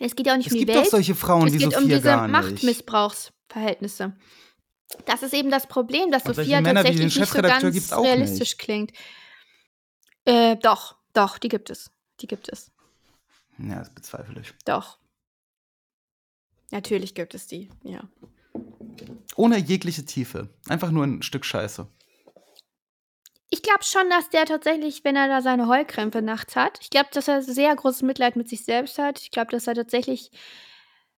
[0.00, 0.86] Es geht ja auch nicht Es um die gibt Welt.
[0.86, 2.32] doch solche Frauen es wie geht Sophia um diese gar nicht.
[2.32, 4.16] Machtmissbrauchsverhältnisse.
[5.04, 7.20] Das ist eben das Problem, dass Und solche Sophia Männer wie den tatsächlich nicht so
[7.34, 8.58] Chefredakteur ganz gibt's auch realistisch nicht.
[8.58, 8.92] klingt.
[10.24, 11.90] Äh, doch, doch, die gibt es.
[12.20, 12.70] Die gibt es.
[13.58, 14.52] Ja, das bezweifle ich.
[14.64, 14.98] Doch.
[16.70, 18.02] Natürlich gibt es die, ja.
[19.36, 20.48] Ohne jegliche Tiefe.
[20.68, 21.86] Einfach nur ein Stück Scheiße.
[23.50, 27.08] Ich glaube schon, dass der tatsächlich, wenn er da seine Heulkrämpfe nachts hat, ich glaube,
[27.12, 29.20] dass er sehr großes Mitleid mit sich selbst hat.
[29.20, 30.30] Ich glaube, dass er tatsächlich.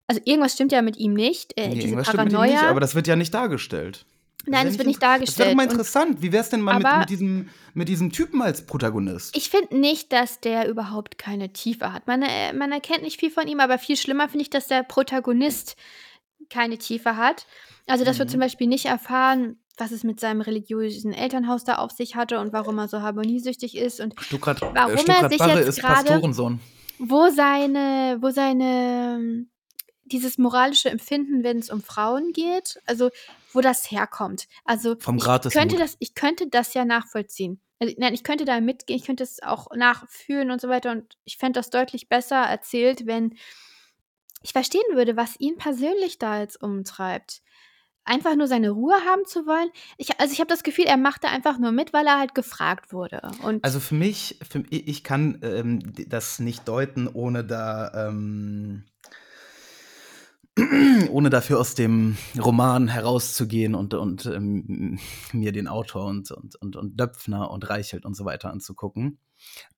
[0.07, 1.57] Also irgendwas stimmt ja mit ihm nicht.
[1.57, 2.61] Äh, Nee, diese irgendwas stimmt mit ihm Paranoia.
[2.61, 4.07] nicht, aber das wird ja nicht dargestellt.
[4.47, 5.51] Nein, es wird nicht Das wäre dargestellt.
[5.51, 6.23] doch mal Und interessant.
[6.23, 9.37] Wie wäre es denn mal mit, mit, diesem, mit diesem Typen als Protagonist?
[9.37, 12.07] ich finde nicht, dass der überhaupt keine Tiefe hat.
[12.07, 14.83] Man, äh, man erkennt nicht viel von ihm, aber viel schlimmer finde ich, dass der
[14.83, 15.77] Protagonist
[16.49, 17.47] keine Tiefe hat.
[17.87, 18.31] Also, dass wir Mhm.
[18.31, 22.53] zum Beispiel nicht erfahren, was es mit seinem religiösen Elternhaus da auf sich hatte und
[22.53, 26.23] warum er so harmoniesüchtig ist und Stuttgart, Warum er äh, Stuttgart sich Barre jetzt gerade-
[26.99, 29.47] wo seine, wo seine,
[30.13, 33.11] dieses moralische Empfinden, wenn es um Frauen geht, also
[33.53, 34.47] wo das herkommt.
[34.65, 37.61] Also Vom ich könnte das, ich könnte das ja nachvollziehen.
[37.81, 40.93] Also, nein, ich könnte da mitgehen, ich könnte es auch nachfühlen und so weiter.
[40.93, 43.35] Und ich fände das deutlich besser erzählt, wenn
[44.43, 47.43] ich verstehen würde, was ihn persönlich da jetzt umtreibt.
[48.05, 49.71] Einfach nur seine Ruhe haben zu wollen.
[49.99, 52.35] Ich, also ich habe das Gefühl, er macht da einfach nur mit, weil er halt
[52.35, 53.21] gefragt wurde.
[53.43, 58.85] Und Also für mich, für, ich kann ähm, das nicht deuten, ohne da, ähm,
[61.11, 64.99] ohne dafür aus dem Roman herauszugehen und, und ähm,
[65.33, 69.19] mir den Autor und, und, und, und Döpfner und Reichelt und so weiter anzugucken.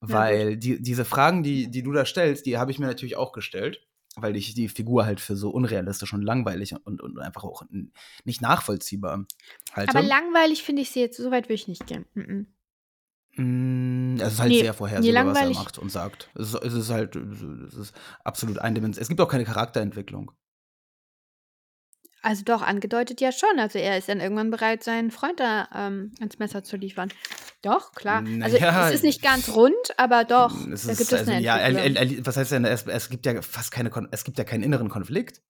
[0.00, 3.32] Weil die, diese Fragen, die, die du da stellst, die habe ich mir natürlich auch
[3.32, 7.62] gestellt, weil ich die Figur halt für so unrealistisch und langweilig und, und einfach auch
[8.24, 9.26] nicht nachvollziehbar
[9.72, 9.96] halte.
[9.96, 12.06] aber langweilig finde ich sie jetzt, so weit will ich nicht gehen.
[12.14, 12.46] Mhm.
[13.36, 16.30] Mm, Es ist halt Nee, sehr vorhersehbar, nee, was er macht und sagt.
[16.34, 17.94] Es ist, es ist halt es ist
[18.24, 19.02] absolut eindimensional.
[19.02, 20.32] Es gibt auch keine Charakterentwicklung.
[22.22, 23.58] Also doch, angedeutet ja schon.
[23.58, 27.08] Also er ist dann irgendwann bereit, seinen Freund da ähm, ans Messer zu liefern.
[27.62, 28.24] Doch, klar.
[28.40, 31.40] Also Naja, es ist nicht ganz rund, aber doch, Es da gibt es also, eine
[31.40, 34.44] ja, er, er, was heißt denn, es, es gibt ja fast keine, es gibt ja
[34.44, 35.42] keinen inneren Konflikt.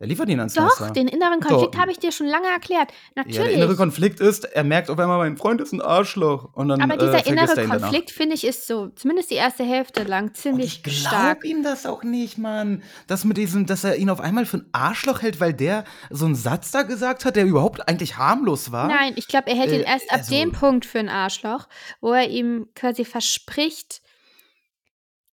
[0.00, 0.92] Er liefert ihn ans Doch, Messer.
[0.92, 2.92] den inneren Konflikt habe ich dir schon lange erklärt.
[3.16, 3.56] ja, der Natürlich.
[3.56, 6.50] innere Konflikt ist, er merkt auf einmal, mein Freund ist ein Arschloch.
[6.54, 7.66] Und dann, aber äh, dieser vergisst innere er.
[7.80, 11.40] Konflikt, finde ich, ist so, zumindest die erste Hälfte lang, Und ziemlich ich stark.
[11.40, 12.84] glaube ihm das auch nicht, Mann.
[13.08, 16.26] Das mit diesem, dass er ihn auf einmal für ein Arschloch hält, weil der so
[16.26, 18.86] einen Satz da gesagt hat, der überhaupt eigentlich harmlos war.
[18.86, 21.66] Nein, ich glaube, er hält ihn Äh, erst ab also- dem Punkt für ein Arschloch,
[22.00, 24.00] wo er ihm quasi verspricht,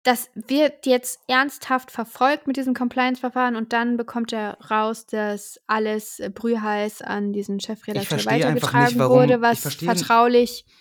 [0.04, 6.20] das wird jetzt ernsthaft verfolgt mit diesem Compliance-Verfahren und dann bekommt er raus, dass alles
[6.20, 10.74] äh, brühheiß an diesen Chefredakteur verstehe weitergetragen nicht, warum- wurde, was verstehe- vertraulich Ich,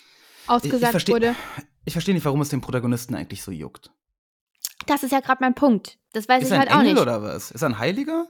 [0.44, 1.36] ich ausgesagt verstehe wurde.
[1.86, 3.92] ich versteh nicht, warum es dem Protagonisten eigentlich so juckt.
[4.88, 5.98] Das ist ja gerade mein Punkt.
[6.12, 7.02] Das weiß ist ich er ein halt auch Engel nicht.
[7.02, 7.52] oder was?
[7.52, 8.28] Ist er ein Heiliger?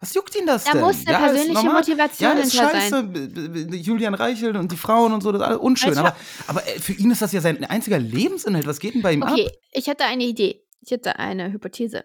[0.00, 0.80] Was juckt ihn das Da denn?
[0.82, 1.72] muss eine ist persönliche.
[1.72, 2.90] Motivation ja, ist scheiße.
[2.90, 3.72] sein.
[3.72, 5.98] Julian Reichelt und die Frauen und so, das ist alles unschön.
[5.98, 8.66] Aber aber äh, für ihn ist das ja sein einziger Lebensinhalt.
[8.66, 9.52] Was geht denn bei ihm Okay, ab?
[9.72, 10.62] ich hätte eine Idee.
[10.80, 12.04] Ich hätte eine Hypothese.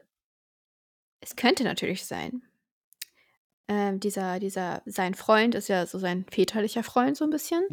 [1.22, 2.42] Es könnte natürlich sein,
[3.68, 7.64] ähm, dieser, dieser, sein Freund ist ja so sein väterlicher Freund so ein bisschen.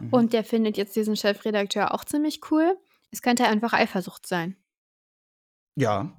[0.00, 0.08] Mhm.
[0.10, 2.78] Und der findet jetzt diesen Chefredakteur auch ziemlich cool.
[3.10, 4.56] Es könnte einfach Eifersucht sein.
[5.76, 6.16] Ja,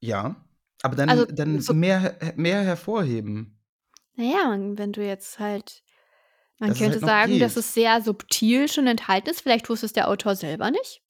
[0.00, 0.36] ja.
[0.84, 3.58] Aber dann, Also, dann so- mehr, mehr hervorheben.
[4.16, 5.82] Naja, wenn du jetzt halt.
[6.60, 7.64] Man Dass es könnte halt sagen, dass geht.
[7.64, 9.40] es sehr subtil schon enthalten ist.
[9.40, 11.00] Vielleicht wusste es der Autor selber nicht.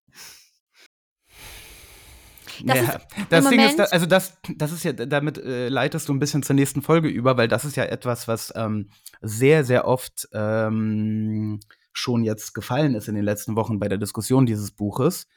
[2.62, 2.98] Das naja, ist
[3.30, 6.44] das Ding ist, Moment- also das, das ist ja, damit äh, leitest du ein bisschen
[6.44, 11.58] zur nächsten Folge über, weil das ist ja etwas, was ähm, sehr, sehr oft ähm,
[11.96, 15.28] schon jetzt gefallen ist in den letzten Wochen bei der Diskussion dieses Buches,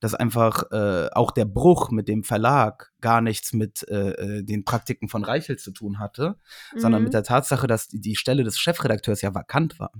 [0.00, 4.64] dass einfach äh, auch der Bruch mit dem Verlag gar nichts mit äh, äh, den
[4.64, 6.36] Praktiken von Reichelt zu tun hatte,
[6.74, 7.04] sondern Mhm.
[7.04, 9.92] mit der Tatsache, dass die, die Stelle des Chefredakteurs ja vakant war.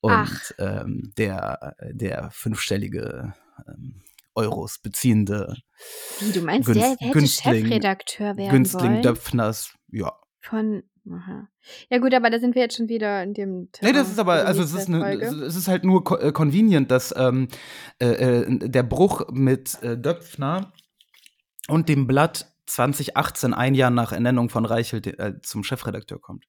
[0.00, 3.34] Und ähm, der, der fünfstellige
[3.66, 4.02] ähm,
[4.34, 5.56] Euros beziehende
[6.20, 9.02] Wie, du meinst, Günst- der hätte Günstling- Chefredakteur werden Günstling wollen?
[9.02, 10.12] Döpfners, ja.
[10.40, 10.84] Von.
[11.08, 11.48] Aha.
[11.90, 14.18] Ja, gut, aber da sind wir jetzt schon wieder in dem Nee, Terrain das ist
[14.18, 15.24] aber, also es ist, ne, Folge.
[15.26, 17.48] es ist halt nur co äh, convenient, dass ähm,
[18.00, 18.06] äh,
[18.42, 20.72] äh, der Bruch mit äh, Döpfner
[21.68, 26.44] und dem Blatt 2018, ein Jahr nach Ernennung von Reichelt äh, zum Chefredakteur kommt.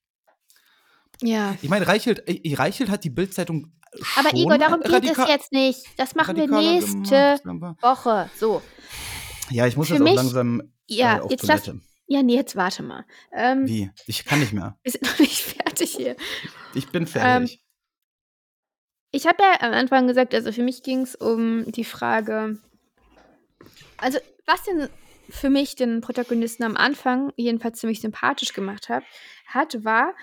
[1.21, 1.55] Ja.
[1.61, 3.73] Ich meine, Reichelt, äh, Reichelt hat die Bildzeitung
[4.17, 5.83] Aber schon Igor, darum geht es jetzt nicht.
[5.97, 8.29] Das machen wir nächste gemacht, aber- Woche.
[8.37, 8.61] So.
[9.49, 11.71] Ja, ich muss Für jetzt auch mich- langsam Ja, auf jetzt lass.
[12.07, 13.05] Ja, nee, jetzt warte mal.
[13.33, 13.91] Ähm, Wie?
[14.05, 14.77] Ich kann nicht mehr.
[14.83, 16.15] wir sind noch nicht fertig hier.
[16.73, 17.61] Ich bin fertig.
[19.11, 22.57] Ich habe ja am Anfang gesagt, also für mich ging es um die Frage,
[23.97, 24.89] also was denn
[25.29, 29.03] für mich den Protagonisten am Anfang jedenfalls ziemlich sympathisch gemacht hat,
[29.45, 30.13] hat, war,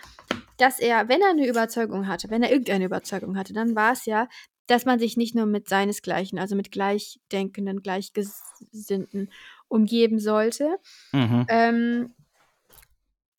[0.59, 4.07] dass er, wenn er eine Überzeugung hatte, wenn er irgendeine Überzeugung hatte, dann war es
[4.07, 4.29] ja,
[4.67, 9.31] dass man sich nicht nur mit seinesgleichen, also mit gleichdenkenden, gleichgesinnten
[9.75, 10.77] umgeben sollte,
[11.13, 11.47] mhm.
[11.49, 12.15] ähm,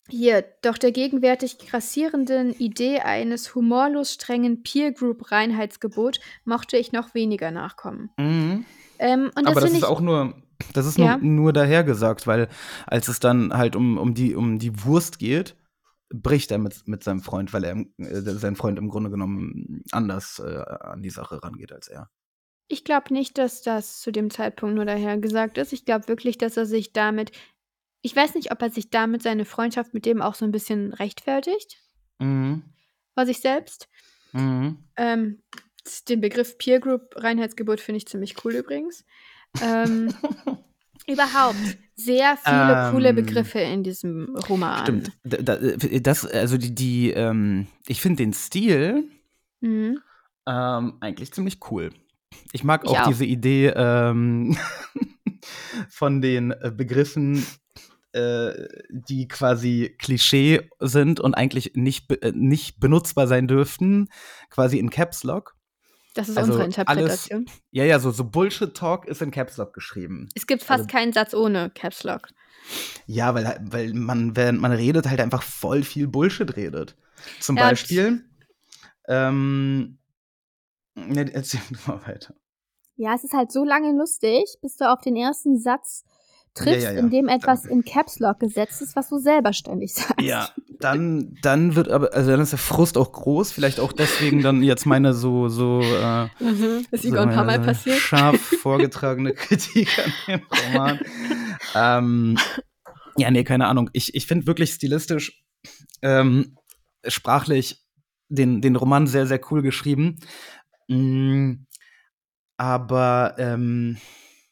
[0.08, 8.10] hier, doch der gegenwärtig grassierenden Idee eines humorlos strengen Peer-Group-Reinheitsgebot mochte ich noch weniger nachkommen.
[8.16, 8.64] Mhm.
[8.98, 10.34] Ähm, das Aber das ist auch nur,
[10.74, 11.16] das ist Ja.
[11.16, 12.48] nur, nur dahergesagt, weil
[12.86, 15.56] als es dann halt um, um, die, um die Wurst geht,
[16.08, 20.38] bricht er mit, mit seinem Freund, weil er äh, sein Freund im Grunde genommen anders
[20.38, 22.10] äh, an die Sache rangeht als er.
[22.68, 25.72] Ich glaube nicht, dass das zu dem Zeitpunkt nur daher gesagt ist.
[25.72, 27.32] Ich glaube wirklich, dass er sich damit
[28.02, 30.92] ich weiß nicht, ob er sich damit seine Freundschaft mit dem auch so ein bisschen
[30.92, 31.78] rechtfertigt
[32.20, 32.62] Mhm.
[33.14, 33.88] vor sich selbst.
[34.32, 34.78] Mhm.
[34.96, 35.42] Ähm,
[36.08, 39.04] den Begriff Peer Group Reinheitsgebot finde ich ziemlich cool übrigens.
[39.60, 40.14] Ähm,
[41.08, 41.56] überhaupt
[41.96, 44.82] sehr viele coole Ähm, Begriffe in diesem Roman.
[44.82, 45.10] Stimmt.
[45.24, 49.04] Äh, das, also die, die ähm, ich finde den Stil
[49.60, 50.00] Mhm.
[50.46, 51.90] ähm, eigentlich ziemlich cool.
[52.52, 53.08] Ich mag Ich auch, auch.
[53.08, 54.56] diese Idee ähm,
[55.88, 57.46] von den äh, Begriffen,
[58.12, 58.52] äh,
[58.90, 64.08] die quasi Klischee sind und eigentlich nicht, äh, nicht benutzbar sein dürften,
[64.50, 65.54] quasi in Caps Lock.
[66.14, 67.46] Das ist Also unsere alles- Interpretation.
[67.72, 70.28] Ja, ja, so, so Bullshit-Talk ist in Caps Lock geschrieben.
[70.34, 72.28] Es gibt fast also- keinen Satz ohne Caps Lock.
[73.06, 76.96] Ja, weil, weil man, während man redet, halt einfach voll viel Bullshit redet.
[77.38, 78.24] Zum Ja, Beispiel,
[79.08, 79.98] ähm,
[80.96, 82.34] ne, erzähl mal weiter.
[82.96, 86.04] Ja, es ist halt so lange lustig, bis du auf den ersten Satz
[86.54, 87.00] triffst, Ja, ja, ja.
[87.00, 87.74] in dem etwas Danke.
[87.74, 90.22] in Caps Lock gesetzt ist, was du selber ständig sagst.
[90.22, 90.48] Ja,
[90.80, 94.62] dann, dann wird aber, also dann ist der Frust auch groß, vielleicht auch deswegen dann
[94.62, 96.86] jetzt meine so, so, äh, Mhm.
[96.90, 97.98] Ist so ein paar Mal passiert.
[97.98, 100.40] scharf vorgetragene Kritik an dem
[100.72, 101.00] Roman.
[101.74, 102.38] ähm,
[103.18, 103.90] ja, nee, keine Ahnung.
[103.92, 105.44] Ich, ich finde wirklich stilistisch,
[106.00, 106.56] ähm,
[107.06, 107.82] sprachlich
[108.28, 110.18] den, den Roman sehr, sehr cool geschrieben.
[110.88, 111.66] Mm,
[112.56, 113.98] aber, ähm,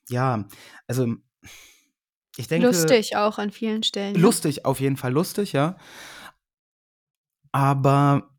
[0.08, 0.46] ja,
[0.86, 1.14] also,
[2.36, 2.66] ich denke.
[2.66, 4.14] Lustig auch an vielen Stellen.
[4.14, 4.18] ne?
[4.18, 5.76] Lustig, auf jeden Fall lustig, ja.
[7.52, 8.30] Aber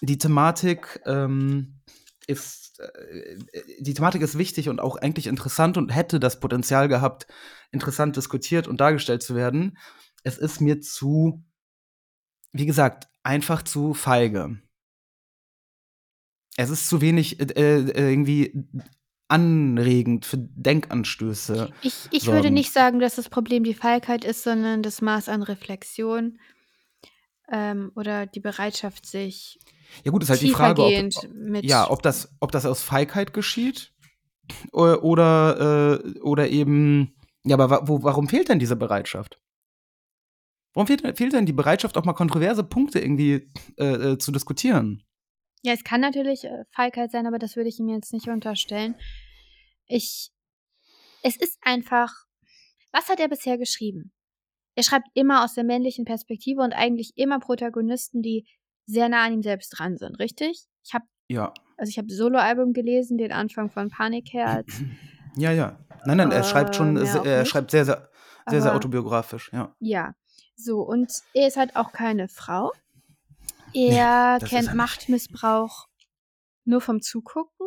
[0.00, 1.82] die Thematik ähm,
[2.26, 3.36] ist äh,
[3.80, 7.26] die Thematik ist wichtig und auch eigentlich interessant und hätte das Potenzial gehabt,
[7.70, 9.78] interessant diskutiert und dargestellt zu werden.
[10.22, 11.44] Es ist mir zu,
[12.52, 14.58] wie gesagt, einfach zu feige.
[16.56, 18.66] Es ist zu wenig äh, äh, irgendwie
[19.28, 21.70] anregend für Denkanstöße.
[21.82, 25.42] Ich, ich würde nicht sagen, dass das Problem die Feigheit ist, sondern das Maß an
[25.42, 26.38] Reflexion
[27.50, 29.58] ähm, oder die Bereitschaft, sich
[30.04, 31.64] Ja gut, ist halt die Frage, ob, mit.
[31.64, 33.92] Ja, ob das, ob das aus Feigheit geschieht
[34.72, 39.40] oder, oder, äh, oder eben, ja, aber wo, warum fehlt denn diese Bereitschaft?
[40.72, 45.02] Warum fehlt, fehlt denn die Bereitschaft, auch mal kontroverse Punkte irgendwie äh, äh, zu diskutieren?
[45.66, 48.94] Ja, es kann natürlich äh, Feigheit sein, aber das würde ich ihm jetzt nicht unterstellen.
[49.88, 50.30] Ich.
[51.24, 52.12] Es ist einfach.
[52.92, 54.12] Was hat er bisher geschrieben?
[54.76, 58.46] Er schreibt immer aus der männlichen Perspektive und eigentlich immer Protagonisten, die
[58.84, 60.66] sehr nah an ihm selbst dran sind, richtig?
[60.84, 64.68] Ich habe Ja, also ich habe Soloalbum gelesen, den Anfang von Panikherz.
[65.36, 65.84] ja, ja.
[66.04, 67.48] Nein, nein, er Äh, schreibt schon, auch er nicht.
[67.50, 68.08] schreibt sehr, sehr,
[68.48, 69.74] sehr, sehr autobiografisch, ja.
[69.80, 70.14] Ja,
[70.54, 72.70] so und er ist halt auch keine Frau.
[73.76, 74.74] Er das ist er kennt.
[74.74, 75.86] Machtmissbrauch
[76.64, 77.66] nur vom Zugucken.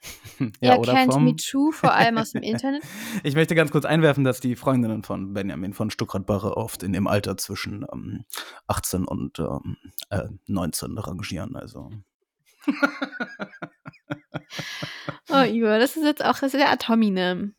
[0.60, 2.82] ja er kennt vom- MeToo vor allem aus dem Internet.
[3.24, 7.06] Ich möchte ganz kurz einwerfen, dass die Freundinnen von Benjamin von Stuckrad-Barre oft in dem
[7.08, 8.24] Alter zwischen ähm,
[8.68, 9.76] 18 und ähm,
[10.10, 11.56] äh, 19 rangieren.
[11.56, 11.90] Also.
[15.30, 17.52] Oh, Igor, das ist jetzt auch sehr Atomine.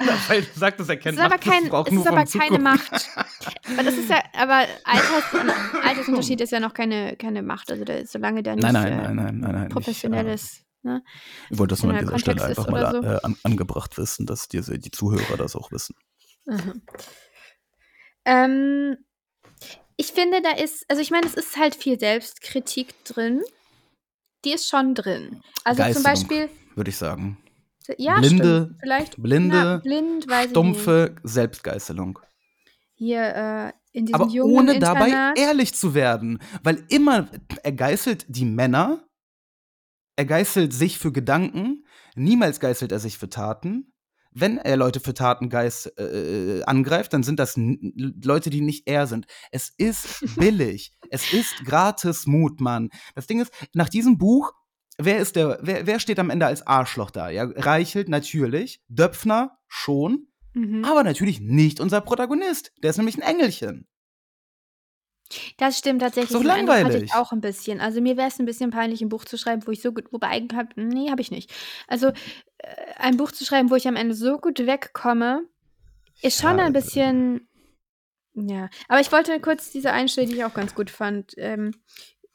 [0.28, 2.58] Weil du sagtest, er Es kennt ist aber, kein, es ist aber keine.
[2.58, 2.90] Macht.
[3.72, 7.70] Aber das ist ja, aber Alters, Altersunterschied ist ja noch keine, keine Macht.
[7.70, 10.64] Also der, solange der nicht Nein, nein, äh, nein, nein, nein, professionell ich, äh, ist.
[10.82, 11.02] Ne?
[11.50, 13.02] Ich wollte das nur an in dieser Stelle einfach ist mal so.
[13.02, 15.94] äh, an, angebracht wissen, dass die, die Zuhörer das auch wissen.
[16.46, 16.82] Mhm.
[18.24, 18.96] Ähm,
[19.96, 23.42] ich finde, da ist, also ich meine, es ist halt viel Selbstkritik drin.
[24.44, 25.42] Die ist schon drin.
[25.64, 26.02] Also zum Geißelung.
[26.02, 27.36] Beispiel, Würde ich sagen.
[27.98, 28.80] Ja, Blinde- stimmt.
[28.80, 30.26] Vielleicht blinde, na, blind.
[30.50, 32.18] Stumpfe Selbstgeißelung.
[32.94, 35.38] Hier äh, in diesem Aber jungen ohne dabei Internat.
[35.38, 36.38] ehrlich zu werden.
[36.62, 37.28] Weil immer,
[37.62, 39.04] er geißelt die Männer,
[40.16, 43.86] er geißelt sich für Gedanken, niemals geißelt er sich für Taten.
[44.32, 49.08] Wenn er Leute für Taten geiß, äh, angreift, dann sind das Leute, die nicht er
[49.08, 49.26] sind.
[49.50, 50.92] Es ist billig.
[51.10, 52.90] es ist gratis Mut, Mann.
[53.16, 54.52] Das Ding ist, nach diesem Buch,
[54.98, 57.28] wer ist der, wer, wer steht am Ende als Arschloch da?
[57.30, 60.84] Ja, Reichelt natürlich, Döpfner schon, Mhm.
[60.84, 62.72] aber natürlich nicht unser Protagonist.
[62.82, 63.86] Der ist nämlich ein Engelchen.
[65.58, 66.36] Das stimmt tatsächlich.
[66.36, 67.02] Den Eindruck hatte langweilig.
[67.04, 67.80] ich auch ein bisschen.
[67.80, 70.12] Also mir wäre es ein bisschen peinlich, ein Buch zu schreiben, wo ich so gut,
[70.12, 71.52] wobei eigentlich hab, nee, habe ich nicht.
[71.86, 72.14] Also äh,
[72.96, 75.44] ein Buch zu schreiben, wo ich am Ende so gut wegkomme,
[76.20, 77.48] ist schon Ja, ein bisschen,
[78.34, 78.68] ja.
[78.88, 81.74] Aber ich wollte kurz diese Einstellung, die ich auch ganz gut fand, ähm,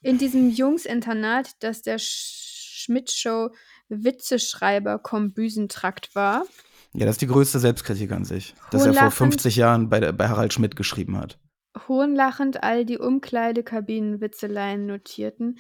[0.06, 3.50] in diesem Jungsinternat, dass der Schmidt-Show
[3.90, 6.46] Witzeschreiber Kombüsentrakt war.
[6.94, 8.54] Ja, das ist die größte Selbstkritik an sich.
[8.70, 9.32] Dass er vor Lachen.
[9.32, 11.40] 50 Jahren bei, der, bei Harald Schmidt geschrieben hat.
[11.88, 15.58] hohnlachend all die Umkleidekabinenwitzeleien notierten,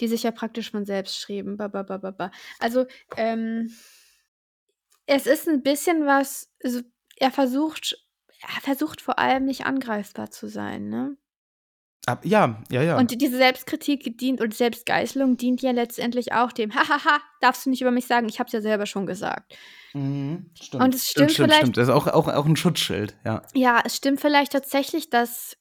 [0.00, 1.56] die sich ja praktisch von selbst schrieben.
[1.56, 2.30] Ba, ba, ba, ba, ba.
[2.60, 2.84] Also,
[3.16, 3.72] ähm,
[5.06, 6.82] es ist ein bisschen was, also
[7.16, 7.96] er versucht,
[8.42, 11.16] er versucht vor allem nicht angreifbar zu sein, ne?
[12.06, 12.98] Ab, ja, ja, ja.
[12.98, 17.80] Und diese Selbstkritik dient und Selbstgeißelung dient ja letztendlich auch dem, hahaha, darfst du nicht
[17.80, 19.56] über mich sagen, ich hab's ja selber schon gesagt.
[19.92, 20.84] Mhm, stimmt.
[20.84, 21.62] Und es stimmt, stimmt, vielleicht.
[21.62, 21.76] stimmt.
[21.78, 23.42] Das ist auch, auch, auch ein Schutzschild, ja.
[23.54, 25.56] Ja, es stimmt vielleicht tatsächlich, dass.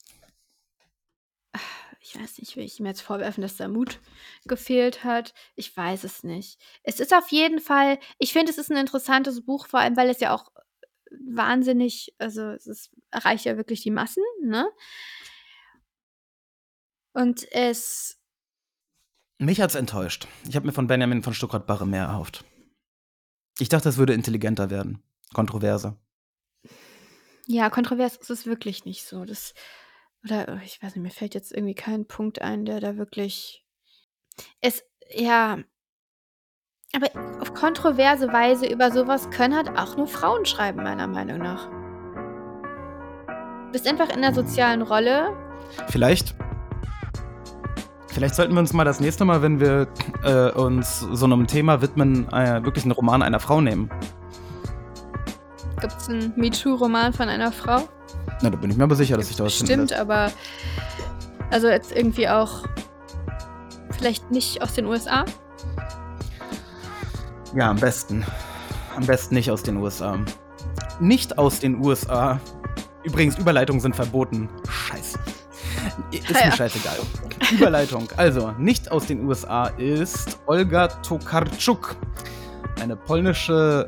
[1.99, 3.99] Ich weiß nicht, will ich ihm jetzt vorwerfen, dass da Mut
[4.45, 5.33] gefehlt hat.
[5.55, 6.59] Ich weiß es nicht.
[6.83, 10.09] Es ist auf jeden Fall, ich finde, es ist ein interessantes Buch, vor allem, weil
[10.09, 10.51] es ja auch
[11.27, 14.67] wahnsinnig, also es ist, erreicht ja wirklich die Massen, ne?
[17.15, 18.19] Und es.
[19.37, 20.27] Mich hat's enttäuscht.
[20.47, 22.43] Ich habe mir von Benjamin von Stuckrad-Barre mehr erhofft.
[23.57, 25.01] Ich dachte, es würde intelligenter werden.
[25.33, 25.97] Kontroverser.
[27.47, 29.23] Ja, kontrovers ist es wirklich nicht so.
[29.23, 29.53] Das,
[30.25, 33.65] oder oh, ich weiß nicht, mir fällt jetzt irgendwie kein Punkt ein, der da wirklich.
[34.59, 35.59] Es, ja.
[36.93, 41.69] Aber auf kontroverse Weise über sowas können halt auch nur Frauen schreiben, meiner Meinung nach.
[43.67, 45.33] Du bist einfach in einer sozialen Rolle.
[45.87, 46.35] Vielleicht.
[48.15, 49.89] Vielleicht sollten wir uns mal das nächste Mal, wenn wir
[50.23, 53.89] äh, uns so einem Thema widmen, äh, wirklich einen Roman einer Frau nehmen.
[55.81, 57.89] Gibt es einen MeToo-Roman von einer Frau?
[58.41, 59.99] Na, da bin ich mir aber sicher, dass ich da was Stimmt, finde.
[59.99, 60.31] aber.
[61.51, 62.63] Also jetzt irgendwie auch.
[63.91, 65.25] Vielleicht nicht aus den USA?
[67.53, 68.25] Ja, am besten.
[68.95, 70.17] Am besten nicht aus den USA.
[71.01, 72.39] Nicht aus den USA.
[73.03, 74.47] Übrigens, Überleitungen sind verboten.
[74.69, 75.19] Scheiße.
[76.11, 76.95] Ist Ja, mir scheißegal.
[77.51, 78.07] Überleitung.
[78.17, 81.95] Also, nicht aus den USA ist Olga Tokarczuk.
[82.81, 83.87] Eine polnische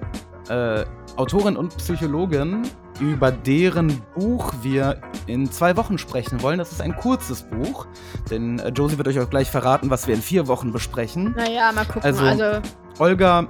[0.50, 0.84] äh,
[1.18, 2.62] Autorin und Psychologin,
[3.00, 6.58] über deren Buch wir in zwei Wochen sprechen wollen.
[6.58, 7.86] Das ist ein kurzes Buch,
[8.32, 11.34] denn äh, Josie wird euch auch gleich verraten, was wir in vier Wochen besprechen.
[11.36, 12.04] Naja, mal gucken.
[12.04, 12.62] Also- Also,
[13.00, 13.48] Olga,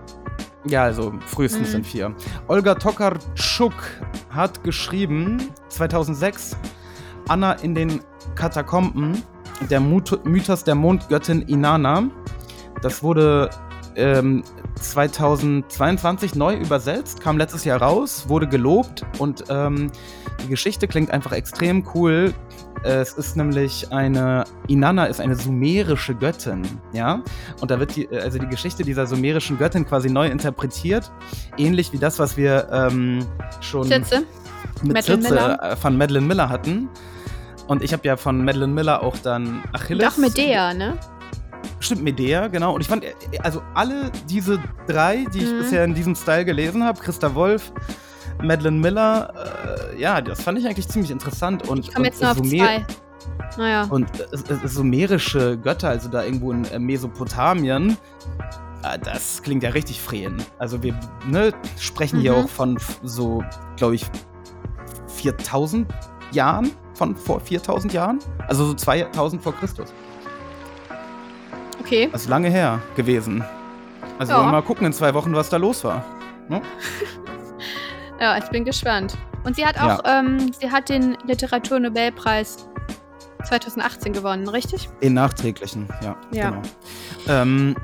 [0.68, 1.76] ja, also frühestens Mhm.
[1.78, 2.16] in vier.
[2.48, 3.74] Olga Tokarczuk
[4.30, 6.58] hat geschrieben, 2006,
[7.28, 8.02] Anna in den
[8.36, 9.24] Katakomben,
[9.70, 12.10] der Mut Mythos der Mondgöttin Inanna.
[12.82, 13.50] Das wurde
[13.96, 14.44] ähm,
[14.76, 19.92] 2022 neu übersetzt, kam letztes Jahr raus, wurde gelobt und ähm,
[20.44, 22.34] die Geschichte klingt einfach extrem cool.
[22.84, 26.62] Es ist nämlich eine, Inanna ist eine sumerische Göttin,
[26.94, 27.24] ja.
[27.60, 31.12] Und da wird die, also die Geschichte dieser sumerischen Göttin quasi neu interpretiert.
[31.58, 33.26] Ähnlich wie das, was wir ähm,
[33.62, 34.24] schon Sitze.
[34.84, 35.64] mit Madeline Miller.
[35.64, 36.88] äh, von Madeline Miller hatten.
[37.68, 40.14] Und ich habe ja von Madeline Miller auch dann Achilles.
[40.14, 40.98] Auch Medea, ne?
[41.80, 42.74] Stimmt, Medea, genau.
[42.76, 43.14] Und ich fand, äh,
[43.44, 45.58] also alle diese drei, die ich Mhm.
[45.60, 47.72] bisher in diesem Style gelesen habe, Christa Wolf,
[48.42, 49.34] Madeline Miller,
[49.94, 51.68] äh, ja, das fand ich eigentlich ziemlich interessant.
[51.68, 52.86] Und, Ich komme jetzt nur auf Sumer- zwei.
[53.58, 53.84] Naja.
[53.90, 57.98] Und äh, äh, sumerische Götter, also da irgendwo in äh, Mesopotamien,
[58.84, 60.38] äh, das klingt ja richtig frehen.
[60.60, 60.94] Also wir
[61.28, 62.46] ne, sprechen hier Mhm.
[62.46, 63.44] auch von so,
[63.76, 64.06] glaube ich,
[65.08, 65.88] 4000
[66.32, 68.20] Jahren, von vor 4000 Jahren.
[68.48, 69.94] Also so 2000 vor Christus.
[71.80, 72.10] Okay.
[72.12, 73.44] Das ist lange her gewesen.
[74.20, 74.40] Also Ja.
[74.40, 76.04] wollen wir mal gucken in zwei Wochen, was da los war.
[76.50, 76.62] Ne?
[78.20, 79.16] Ja, ich bin gespannt.
[79.44, 82.68] Und sie hat auch, ähm, sie hat den Literaturnobelpreis
[83.48, 84.90] 2018 gewonnen, richtig?
[85.04, 86.16] Den nachträglichen, ja.
[86.32, 86.50] Ja.
[86.50, 86.62] Genau.
[87.28, 87.76] Ähm,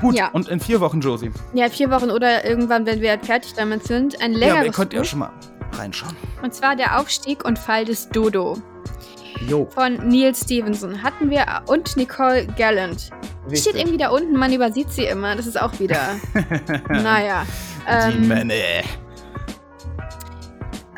[0.00, 0.28] gut, Ja.
[0.32, 1.30] und in vier Wochen, Josie.
[1.52, 4.18] Ja, vier Wochen oder irgendwann, wenn wir fertig damit sind.
[4.22, 5.06] Ein Ja, längeres aber ihr könnt ja Buch.
[5.08, 5.30] schon mal
[5.72, 6.16] reinschauen.
[6.42, 8.56] Und zwar der Aufstieg und Fall des Dodo
[9.46, 9.66] Jo.
[9.74, 13.10] von Neil Stevenson hatten wir und Nicole Gallant.
[13.50, 15.36] Die steht irgendwie da unten, man übersieht sie immer.
[15.36, 16.00] Das ist auch wieder.
[16.88, 17.44] naja.
[17.86, 18.54] Die Ähm, Männer.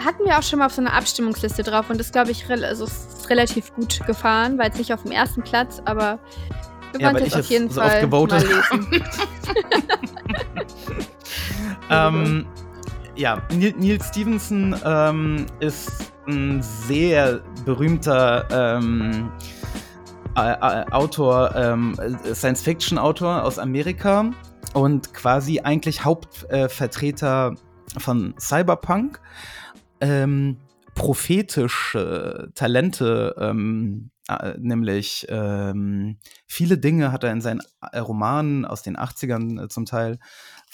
[0.02, 2.64] hatten wir auch schon mal auf so einer Abstimmungsliste drauf und das glaube ich rel
[2.64, 6.18] also ist relativ gut gefahren, weil es nicht auf dem ersten Platz, aber
[6.92, 9.02] wir Ja, es auf jeden so oft Fall gewotet mal lesen.
[11.90, 12.46] Ähm,
[13.18, 19.32] ja, Neil, Stevenson ähm, ist ein sehr berühmter ähm,
[20.36, 21.96] äh, äh, Autor, ähm,
[22.32, 24.30] Science-Fiction-Autor aus Amerika
[24.72, 27.54] und quasi eigentlich Hauptvertreter
[27.98, 29.20] von Cyberpunk.
[30.00, 30.58] Ähm,
[30.94, 37.62] prophetische Talente, ähm, äh, nämlich ähm, viele Dinge hat er in seinen
[37.92, 40.18] äh, Romanen aus den 80ern äh, zum Teil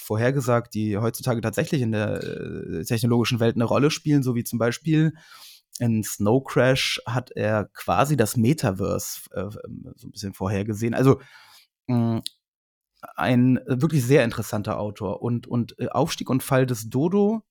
[0.05, 4.59] vorhergesagt, die heutzutage tatsächlich in der äh, technologischen Welt eine Rolle spielen, so wie zum
[4.59, 5.15] Beispiel
[5.79, 9.51] in Snow Crash hat er quasi das Metaverse äh,
[9.97, 10.95] so ein bisschen vorhergesehen.
[10.95, 11.21] Also
[11.89, 12.23] mh,
[13.17, 15.21] ein wirklich sehr interessanter Autor.
[15.23, 17.43] Und, und äh, Aufstieg und Fall des Dodo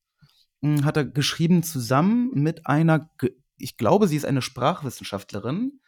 [0.62, 3.10] mh, hat er geschrieben zusammen mit einer
[3.58, 5.80] ich glaube, sie ist eine Sprachwissenschaftlerin.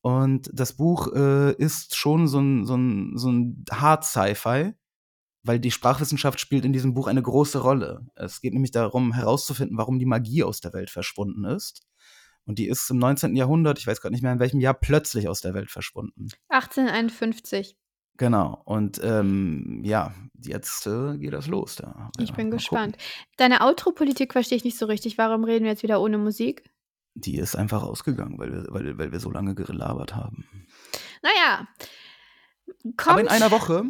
[0.00, 4.74] Und das Buch äh, ist schon so ein, so ein, so ein Hard-Sci-Fi,
[5.46, 8.06] weil die Sprachwissenschaft spielt in diesem Buch eine große Rolle.
[8.14, 11.82] Es geht nämlich darum, herauszufinden, warum die Magie aus der Welt verschwunden ist.
[12.44, 13.34] Und die ist im 19.
[13.34, 16.28] Jahrhundert, ich weiß gerade nicht mehr in welchem Jahr, plötzlich aus der Welt verschwunden.
[16.48, 17.76] 1851.
[18.18, 18.62] Genau.
[18.64, 21.76] Und ähm, ja, jetzt äh, geht das los.
[21.76, 22.10] Da.
[22.18, 22.96] Ich Ja, bin mal gespannt.
[22.96, 23.06] gucken.
[23.36, 25.18] Deine Outro-Politik verstehe ich nicht so richtig.
[25.18, 26.64] Warum reden wir jetzt wieder ohne Musik?
[27.14, 30.46] Die ist einfach ausgegangen, weil wir, weil, weil wir so lange gelabert haben.
[31.22, 31.66] Naja.
[32.84, 33.84] Aber Kommt, in einer Woche,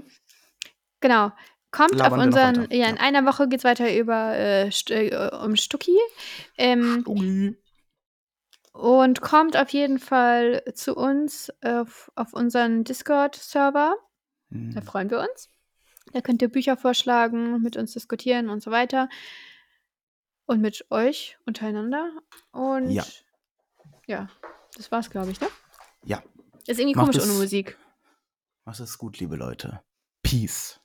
[1.00, 1.32] genau.
[1.72, 3.00] Kommt auf labern unseren, ja, in Ja.
[3.02, 5.96] einer Woche geht es weiter über äh, St äh, um Stucki.
[6.56, 7.56] Ähm, Ui.
[8.72, 13.96] und kommt auf jeden Fall zu uns auf, auf unseren Discord-Server.
[14.50, 14.82] Da Hm.
[14.82, 15.50] freuen wir uns.
[16.12, 19.08] Da könnt ihr Bücher vorschlagen, mit uns diskutieren und so weiter.
[20.46, 22.12] Und mit euch untereinander.
[22.52, 23.04] Und Ja.
[24.06, 24.28] ja,
[24.76, 25.48] das war's, glaube ich, ne?
[26.04, 26.22] Ja.
[26.68, 27.76] Ist irgendwie Macht komisch ohne Musik.
[28.64, 29.82] Macht es gut, liebe Leute.
[30.22, 30.80] Peace.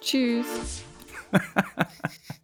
[0.00, 0.82] Tschüss.